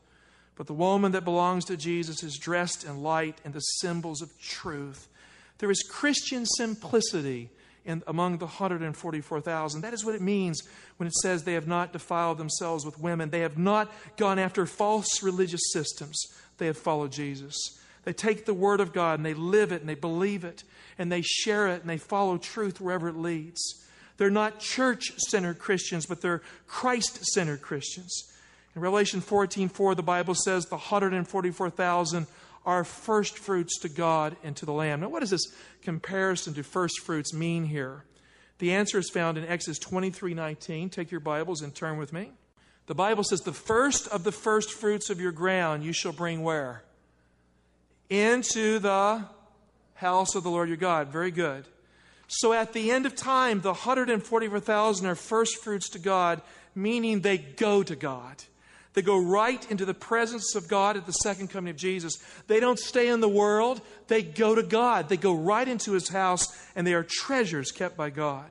but 0.61 0.66
the 0.66 0.75
woman 0.75 1.12
that 1.12 1.25
belongs 1.25 1.64
to 1.64 1.77
Jesus 1.79 2.23
is 2.23 2.37
dressed 2.37 2.85
in 2.85 3.03
light 3.03 3.38
and 3.46 3.55
the 3.55 3.61
symbols 3.61 4.20
of 4.20 4.38
truth. 4.38 5.09
There 5.57 5.70
is 5.70 5.83
Christian 5.83 6.44
simplicity 6.44 7.49
in, 7.87 8.03
among 8.07 8.37
the 8.37 8.44
144,000. 8.44 9.81
That 9.81 9.94
is 9.94 10.05
what 10.05 10.14
it 10.14 10.20
means 10.20 10.61
when 10.99 11.07
it 11.07 11.14
says 11.14 11.44
they 11.44 11.55
have 11.55 11.66
not 11.66 11.94
defiled 11.94 12.37
themselves 12.37 12.85
with 12.85 13.01
women. 13.01 13.31
They 13.31 13.40
have 13.40 13.57
not 13.57 13.90
gone 14.18 14.38
after 14.38 14.66
false 14.66 15.23
religious 15.23 15.62
systems. 15.73 16.23
They 16.59 16.66
have 16.66 16.77
followed 16.77 17.12
Jesus. 17.12 17.57
They 18.05 18.12
take 18.12 18.44
the 18.44 18.53
Word 18.53 18.81
of 18.81 18.92
God 18.92 19.18
and 19.18 19.25
they 19.25 19.33
live 19.33 19.73
it 19.73 19.81
and 19.81 19.88
they 19.88 19.94
believe 19.94 20.44
it 20.44 20.62
and 20.99 21.11
they 21.11 21.23
share 21.23 21.68
it 21.68 21.81
and 21.81 21.88
they 21.88 21.96
follow 21.96 22.37
truth 22.37 22.83
wherever 22.83 23.09
it 23.09 23.16
leads. 23.16 23.83
They're 24.18 24.29
not 24.29 24.61
church 24.61 25.12
centered 25.31 25.59
Christians, 25.59 26.05
but 26.05 26.20
they're 26.20 26.42
Christ 26.66 27.25
centered 27.33 27.62
Christians. 27.62 28.30
In 28.74 28.83
Revelation 28.83 29.20
14 29.20 29.68
4, 29.68 29.94
the 29.94 30.02
Bible 30.02 30.35
says 30.35 30.66
the 30.66 30.76
144,000 30.76 32.26
are 32.64 32.85
first 32.85 33.38
fruits 33.38 33.78
to 33.80 33.88
God 33.88 34.37
and 34.44 34.54
to 34.56 34.66
the 34.66 34.72
Lamb. 34.72 35.00
Now, 35.00 35.09
what 35.09 35.20
does 35.20 35.30
this 35.30 35.46
comparison 35.83 36.54
to 36.54 36.62
first 36.62 37.00
fruits 37.00 37.33
mean 37.33 37.64
here? 37.64 38.04
The 38.59 38.72
answer 38.72 38.98
is 38.98 39.09
found 39.09 39.38
in 39.38 39.46
Exodus 39.46 39.78
23 39.78 40.35
19. 40.35 40.90
Take 40.90 41.11
your 41.11 41.20
Bibles 41.20 41.62
and 41.62 41.74
turn 41.74 41.96
with 41.96 42.12
me. 42.12 42.33
The 42.87 42.94
Bible 42.94 43.24
says, 43.24 43.40
The 43.40 43.52
first 43.52 44.06
of 44.09 44.24
the 44.24 44.33
first 44.33 44.72
fruits 44.72 45.11
of 45.11 45.20
your 45.20 45.33
ground 45.33 45.83
you 45.83 45.92
shall 45.92 46.12
bring 46.12 46.42
where? 46.42 46.85
Into 48.09 48.78
the 48.78 49.24
house 49.94 50.35
of 50.35 50.42
the 50.42 50.50
Lord 50.50 50.68
your 50.68 50.76
God. 50.76 51.09
Very 51.09 51.30
good. 51.30 51.64
So 52.28 52.52
at 52.52 52.72
the 52.72 52.90
end 52.90 53.06
of 53.06 53.16
time, 53.16 53.61
the 53.61 53.72
144,000 53.72 55.06
are 55.06 55.14
first 55.14 55.62
fruits 55.62 55.88
to 55.90 55.98
God, 55.98 56.42
meaning 56.74 57.20
they 57.20 57.38
go 57.38 57.83
to 57.83 57.96
God. 57.96 58.44
They 58.92 59.03
go 59.03 59.18
right 59.18 59.70
into 59.70 59.85
the 59.85 59.94
presence 59.94 60.55
of 60.55 60.68
God 60.68 60.96
at 60.96 61.07
the 61.07 61.12
second 61.12 61.48
coming 61.48 61.70
of 61.70 61.76
Jesus. 61.76 62.18
They 62.48 62.59
don't 62.59 62.79
stay 62.79 63.09
in 63.09 63.20
the 63.20 63.29
world, 63.29 63.81
they 64.09 64.22
go 64.22 64.55
to 64.55 64.62
God. 64.62 65.09
They 65.09 65.16
go 65.16 65.35
right 65.35 65.66
into 65.66 65.92
his 65.92 66.09
house, 66.09 66.46
and 66.74 66.87
they 66.87 66.94
are 66.94 67.05
treasures 67.05 67.70
kept 67.70 67.96
by 67.96 68.11
God. 68.11 68.50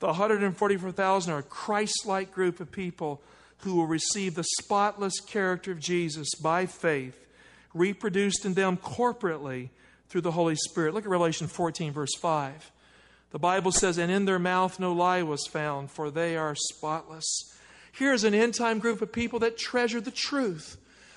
The 0.00 0.06
144,000 0.06 1.32
are 1.32 1.38
a 1.38 1.42
Christ 1.42 2.06
like 2.06 2.32
group 2.32 2.60
of 2.60 2.72
people 2.72 3.20
who 3.58 3.76
will 3.76 3.86
receive 3.86 4.34
the 4.34 4.44
spotless 4.58 5.20
character 5.20 5.72
of 5.72 5.80
Jesus 5.80 6.34
by 6.36 6.66
faith, 6.66 7.26
reproduced 7.74 8.44
in 8.44 8.54
them 8.54 8.76
corporately 8.76 9.70
through 10.08 10.20
the 10.22 10.32
Holy 10.32 10.54
Spirit. 10.54 10.94
Look 10.94 11.04
at 11.04 11.10
Revelation 11.10 11.46
14, 11.46 11.92
verse 11.92 12.14
5. 12.18 12.72
The 13.30 13.38
Bible 13.38 13.72
says, 13.72 13.98
And 13.98 14.10
in 14.10 14.24
their 14.24 14.38
mouth 14.38 14.80
no 14.80 14.92
lie 14.92 15.22
was 15.22 15.46
found, 15.46 15.90
for 15.90 16.10
they 16.10 16.36
are 16.36 16.54
spotless. 16.54 17.54
Here's 17.98 18.22
an 18.22 18.32
end 18.32 18.54
time 18.54 18.78
group 18.78 19.02
of 19.02 19.10
people 19.10 19.40
that 19.40 19.58
treasure 19.58 20.00
the 20.00 20.12
truth. 20.12 20.76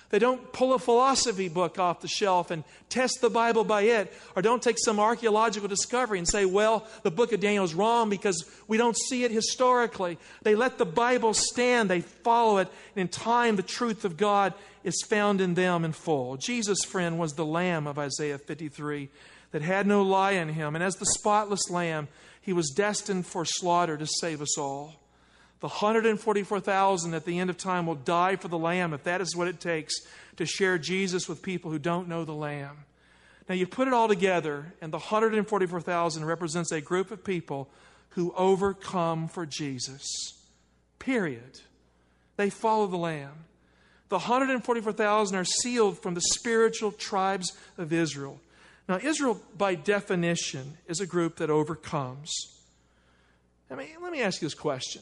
They 0.10 0.18
don't 0.18 0.52
pull 0.52 0.74
a 0.74 0.80
philosophy 0.80 1.48
book 1.48 1.78
off 1.78 2.02
the 2.02 2.08
shelf 2.08 2.50
and 2.50 2.64
test 2.90 3.20
the 3.22 3.30
Bible 3.30 3.64
by 3.64 3.84
it, 3.84 4.12
or 4.36 4.42
don't 4.42 4.64
take 4.64 4.78
some 4.78 5.00
archaeological 5.00 5.70
discovery 5.70 6.18
and 6.18 6.28
say, 6.28 6.44
well, 6.44 6.88
the 7.04 7.12
book 7.12 7.34
of 7.34 7.40
Daniel 7.40 7.64
is 7.64 7.76
wrong 7.76 8.10
because 8.10 8.44
we 8.68 8.78
don't 8.78 8.98
see 8.98 9.24
it 9.24 9.30
historically. 9.30 10.18
They 10.42 10.56
let 10.56 10.80
the 10.80 10.86
Bible 10.86 11.36
stand, 11.36 11.88
they 11.88 12.02
follow 12.02 12.58
it, 12.58 12.68
and 12.96 13.02
in 13.04 13.08
time, 13.10 13.58
the 13.58 13.64
truth 13.64 14.04
of 14.04 14.18
God 14.18 14.56
is 14.84 15.06
found 15.08 15.40
in 15.40 15.54
them 15.54 15.86
in 15.86 15.94
full. 15.94 16.36
Jesus, 16.36 16.84
friend, 16.84 17.20
was 17.20 17.34
the 17.34 17.46
lamb 17.46 17.86
of 17.86 18.00
Isaiah 18.00 18.40
53 18.40 19.08
that 19.52 19.62
had 19.62 19.86
no 19.86 20.02
lie 20.02 20.32
in 20.32 20.50
him, 20.50 20.74
and 20.74 20.84
as 20.84 20.96
the 20.96 21.06
spotless 21.06 21.70
lamb, 21.70 22.08
he 22.42 22.54
was 22.54 22.72
destined 22.72 23.28
for 23.28 23.46
slaughter 23.46 23.98
to 23.98 24.08
save 24.08 24.42
us 24.42 24.58
all. 24.58 25.01
The 25.62 25.68
144,000 25.68 27.14
at 27.14 27.24
the 27.24 27.38
end 27.40 27.52
of 27.52 27.58
time 27.58 27.86
will 27.86 27.96
die 27.96 28.36
for 28.36 28.48
the 28.48 28.58
Lamb 28.58 28.94
if 28.94 29.04
that 29.04 29.22
is 29.22 29.36
what 29.36 29.48
it 29.48 29.60
takes 29.60 29.94
to 30.38 30.46
share 30.46 30.80
Jesus 30.80 31.30
with 31.30 31.44
people 31.44 31.70
who 31.70 31.78
don't 31.78 32.08
know 32.08 32.26
the 32.26 32.34
Lamb. 32.34 32.78
Now, 33.48 33.54
you 33.56 33.68
put 33.68 33.88
it 33.88 33.94
all 33.94 34.08
together, 34.08 34.74
and 34.82 34.92
the 34.92 34.98
144,000 34.98 36.26
represents 36.26 36.72
a 36.72 36.82
group 36.82 37.12
of 37.12 37.24
people 37.24 37.70
who 38.10 38.34
overcome 38.36 39.28
for 39.28 39.46
Jesus. 39.46 40.04
Period. 40.98 41.62
They 42.38 42.50
follow 42.50 42.88
the 42.88 42.98
Lamb. 42.98 43.46
The 44.10 44.18
144,000 44.18 45.38
are 45.38 45.46
sealed 45.46 46.00
from 46.00 46.16
the 46.16 46.22
spiritual 46.22 46.92
tribes 46.92 47.56
of 47.78 47.94
Israel. 47.94 48.40
Now, 48.90 49.00
Israel, 49.02 49.40
by 49.58 49.76
definition, 49.76 50.78
is 50.88 51.00
a 51.00 51.06
group 51.06 51.36
that 51.38 51.50
overcomes. 51.50 52.32
I 53.70 53.76
mean, 53.76 53.90
let 54.02 54.12
me 54.12 54.22
ask 54.22 54.42
you 54.42 54.48
this 54.48 54.56
question 54.56 55.02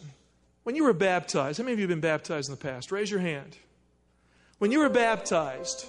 when 0.63 0.75
you 0.75 0.83
were 0.83 0.93
baptized, 0.93 1.57
how 1.57 1.63
many 1.63 1.73
of 1.73 1.79
you 1.79 1.83
have 1.83 1.89
been 1.89 1.99
baptized 1.99 2.49
in 2.49 2.55
the 2.55 2.61
past? 2.61 2.91
Raise 2.91 3.09
your 3.09 3.19
hand. 3.19 3.57
When 4.59 4.71
you 4.71 4.79
were 4.79 4.89
baptized, 4.89 5.87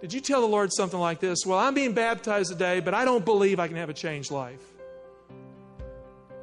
did 0.00 0.12
you 0.12 0.20
tell 0.20 0.40
the 0.40 0.48
Lord 0.48 0.72
something 0.72 0.98
like 0.98 1.20
this? 1.20 1.46
Well, 1.46 1.58
I'm 1.58 1.74
being 1.74 1.92
baptized 1.92 2.50
today, 2.50 2.80
but 2.80 2.94
I 2.94 3.04
don't 3.04 3.24
believe 3.24 3.60
I 3.60 3.68
can 3.68 3.76
have 3.76 3.88
a 3.88 3.94
changed 3.94 4.32
life. 4.32 4.62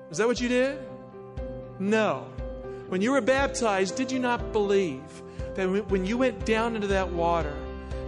Is 0.09 0.17
that 0.17 0.27
what 0.27 0.39
you 0.39 0.47
did? 0.47 0.79
No. 1.79 2.27
When 2.87 3.01
you 3.01 3.11
were 3.11 3.21
baptized, 3.21 3.95
did 3.97 4.11
you 4.11 4.19
not 4.19 4.53
believe 4.53 5.21
that 5.55 5.67
when 5.89 6.05
you 6.05 6.17
went 6.17 6.45
down 6.45 6.75
into 6.75 6.87
that 6.87 7.11
water 7.11 7.53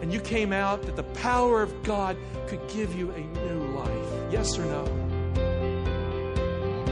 and 0.01 0.11
you 0.11 0.19
came 0.21 0.53
out, 0.53 0.81
that 0.83 0.95
the 0.95 1.03
power 1.03 1.61
of 1.61 1.83
God 1.83 2.17
could 2.47 2.65
give 2.69 2.95
you 2.95 3.11
a 3.11 3.19
new 3.19 3.77
life? 3.77 4.07
Yes 4.31 4.57
or 4.57 4.65
no? 4.65 4.85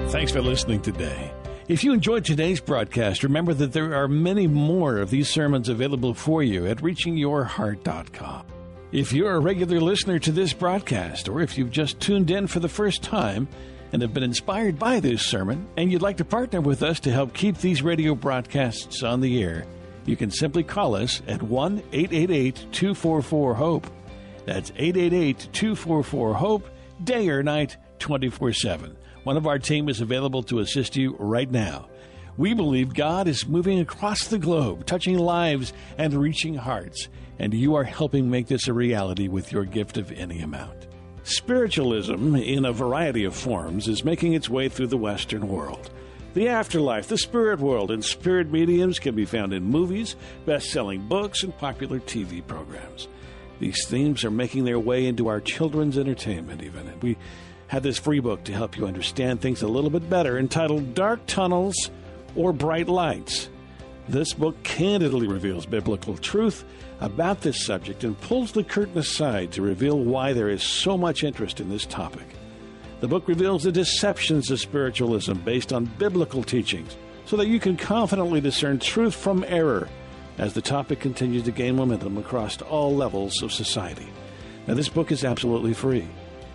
Thanks 0.10 0.32
for 0.32 0.42
listening 0.42 0.82
today. 0.82 1.32
If 1.70 1.84
you 1.84 1.94
enjoyed 1.94 2.26
today's 2.26 2.60
broadcast, 2.60 3.22
remember 3.22 3.54
that 3.54 3.74
there 3.74 3.94
are 3.94 4.08
many 4.08 4.48
more 4.48 4.98
of 4.98 5.12
these 5.12 5.30
sermons 5.30 5.70
available 5.70 6.16
for 6.16 6.42
you 6.42 6.66
at 6.66 6.78
reachingyourheart.com. 6.80 8.48
If 8.92 9.14
you're 9.14 9.36
a 9.36 9.40
regular 9.40 9.80
listener 9.80 10.18
to 10.18 10.32
this 10.32 10.52
broadcast, 10.52 11.30
or 11.30 11.42
if 11.42 11.60
you've 11.60 11.70
just 11.70 12.00
tuned 12.00 12.32
in 12.32 12.48
for 12.48 12.60
the 12.60 12.68
first 12.68 13.04
time 13.04 13.48
and 13.94 14.02
have 14.02 14.16
been 14.16 14.24
inspired 14.24 14.80
by 14.80 15.00
this 15.00 15.24
sermon, 15.24 15.68
and 15.78 15.92
you'd 15.92 16.02
like 16.02 16.18
to 16.18 16.26
partner 16.26 16.60
with 16.60 16.82
us 16.82 17.00
to 17.02 17.12
help 17.12 17.36
keep 17.36 17.60
these 17.60 17.84
radio 17.84 18.16
broadcasts 18.16 19.04
on 19.04 19.22
the 19.22 19.44
air, 19.44 19.64
You 20.08 20.16
can 20.16 20.32
simply 20.32 20.64
call 20.64 20.96
us 20.96 21.22
at 21.28 21.44
1 21.44 21.84
888 21.92 22.66
244 22.72 23.54
HOPE. 23.54 23.88
That's 24.48 24.72
888 24.76 25.50
244 25.54 26.34
HOPE, 26.34 26.68
day 27.04 27.30
or 27.30 27.44
night, 27.44 27.78
24 28.00 28.54
7. 28.54 28.98
One 29.30 29.38
of 29.38 29.46
our 29.46 29.60
team 29.60 29.90
is 29.90 30.02
available 30.02 30.42
to 30.42 30.58
assist 30.58 30.96
you 30.96 31.16
right 31.20 31.52
now. 31.52 31.88
We 32.36 32.56
believe 32.56 32.96
God 32.96 33.28
is 33.28 33.48
moving 33.48 33.80
across 33.80 34.28
the 34.28 34.40
globe, 34.40 34.88
touching 34.88 35.20
lives 35.20 35.72
and 36.00 36.16
reaching 36.16 36.56
hearts, 36.56 37.10
and 37.38 37.54
you 37.54 37.76
are 37.76 37.84
helping 37.84 38.32
make 38.32 38.48
this 38.48 38.68
a 38.68 38.74
reality 38.74 39.28
with 39.28 39.52
your 39.52 39.66
gift 39.66 39.98
of 39.98 40.12
any 40.14 40.40
amount. 40.40 40.88
Spiritualism, 41.22 42.38
in 42.38 42.66
a 42.66 42.74
variety 42.74 43.24
of 43.24 43.36
forms, 43.36 43.88
is 43.88 44.04
making 44.04 44.34
its 44.34 44.50
way 44.50 44.68
through 44.68 44.88
the 44.88 44.98
Western 44.98 45.48
world. 45.48 45.92
The 46.34 46.48
afterlife, 46.48 47.08
the 47.08 47.20
spirit 47.20 47.60
world, 47.60 47.92
and 47.92 48.04
spirit 48.04 48.52
mediums 48.52 48.98
can 48.98 49.14
be 49.14 49.26
found 49.26 49.54
in 49.54 49.62
movies, 49.62 50.16
best 50.48 50.72
selling 50.72 51.08
books, 51.08 51.44
and 51.44 51.56
popular 51.56 52.00
TV 52.00 52.42
programs. 52.48 53.08
These 53.60 53.86
themes 53.88 54.24
are 54.24 54.32
making 54.32 54.64
their 54.64 54.80
way 54.80 55.06
into 55.06 55.28
our 55.28 55.42
children's 55.42 56.00
entertainment, 56.00 56.64
even. 56.64 56.92
We 57.02 57.18
have 57.70 57.84
this 57.84 58.00
free 58.00 58.20
book 58.20 58.44
to 58.44 58.52
help 58.52 58.76
you 58.78 58.88
understand 58.88 59.40
things 59.40 59.62
a 59.62 59.68
little 59.68 59.92
bit 59.92 60.10
better 60.10 60.40
entitled 60.40 60.96
Dark 60.96 61.24
Tunnels 61.28 61.92
or 62.36 62.52
Bright 62.52 62.90
Lights. 62.90 63.50
This 64.08 64.34
book 64.34 64.62
candidly 64.64 65.28
reveals 65.28 65.68
biblical 65.68 66.18
truth 66.18 66.66
about 67.00 67.42
this 67.42 67.64
subject 67.64 68.04
and 68.04 68.20
pulls 68.22 68.52
the 68.52 68.64
curtain 68.64 68.98
aside 68.98 69.52
to 69.52 69.62
reveal 69.62 70.00
why 70.00 70.34
there 70.34 70.50
is 70.50 70.64
so 70.64 70.98
much 70.98 71.24
interest 71.24 71.60
in 71.60 71.70
this 71.70 71.86
topic. 71.86 72.26
The 73.02 73.08
book 73.08 73.28
reveals 73.28 73.64
the 73.64 73.72
deceptions 73.72 74.50
of 74.50 74.60
spiritualism 74.60 75.34
based 75.34 75.72
on 75.72 75.86
biblical 75.86 76.44
teachings 76.44 76.98
so 77.26 77.38
that 77.38 77.48
you 77.48 77.60
can 77.60 77.78
confidently 77.78 78.42
discern 78.42 78.80
truth 78.80 79.14
from 79.14 79.46
error 79.48 79.88
as 80.40 80.56
the 80.56 80.62
topic 80.62 81.00
continues 81.00 81.44
to 81.44 81.52
gain 81.52 81.76
momentum 81.76 82.18
across 82.18 82.60
all 82.64 82.96
levels 82.96 83.44
of 83.44 83.54
society. 83.54 84.08
Now, 84.66 84.74
this 84.74 84.90
book 84.90 85.12
is 85.12 85.24
absolutely 85.24 85.76
free. 85.76 86.08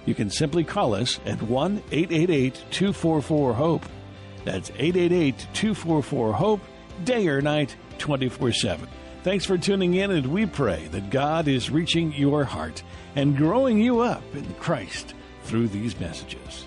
You 0.07 0.15
can 0.15 0.31
simply 0.31 0.65
call 0.65 0.95
us 0.95 1.19
at 1.25 1.41
1 1.43 1.83
888 1.91 2.55
244 2.71 3.55
HOPE. 3.55 3.85
That's 4.45 4.71
888 4.71 5.39
244 5.55 6.33
HOPE, 6.35 6.61
day 7.05 7.29
or 7.29 7.41
night, 7.41 7.77
24 7.99 8.53
7. 8.53 8.89
Thanks 9.23 9.47
for 9.47 9.57
tuning 9.57 9.95
in, 9.95 10.11
and 10.11 10.27
we 10.27 10.45
pray 10.45 10.87
that 10.89 11.09
God 11.09 11.49
is 11.49 11.71
reaching 11.71 12.13
your 12.13 12.45
heart 12.45 12.83
and 13.17 13.37
growing 13.37 13.81
you 13.81 14.01
up 14.01 14.23
in 14.35 14.45
Christ 14.55 15.15
through 15.45 15.69
these 15.69 15.99
messages. 15.99 16.67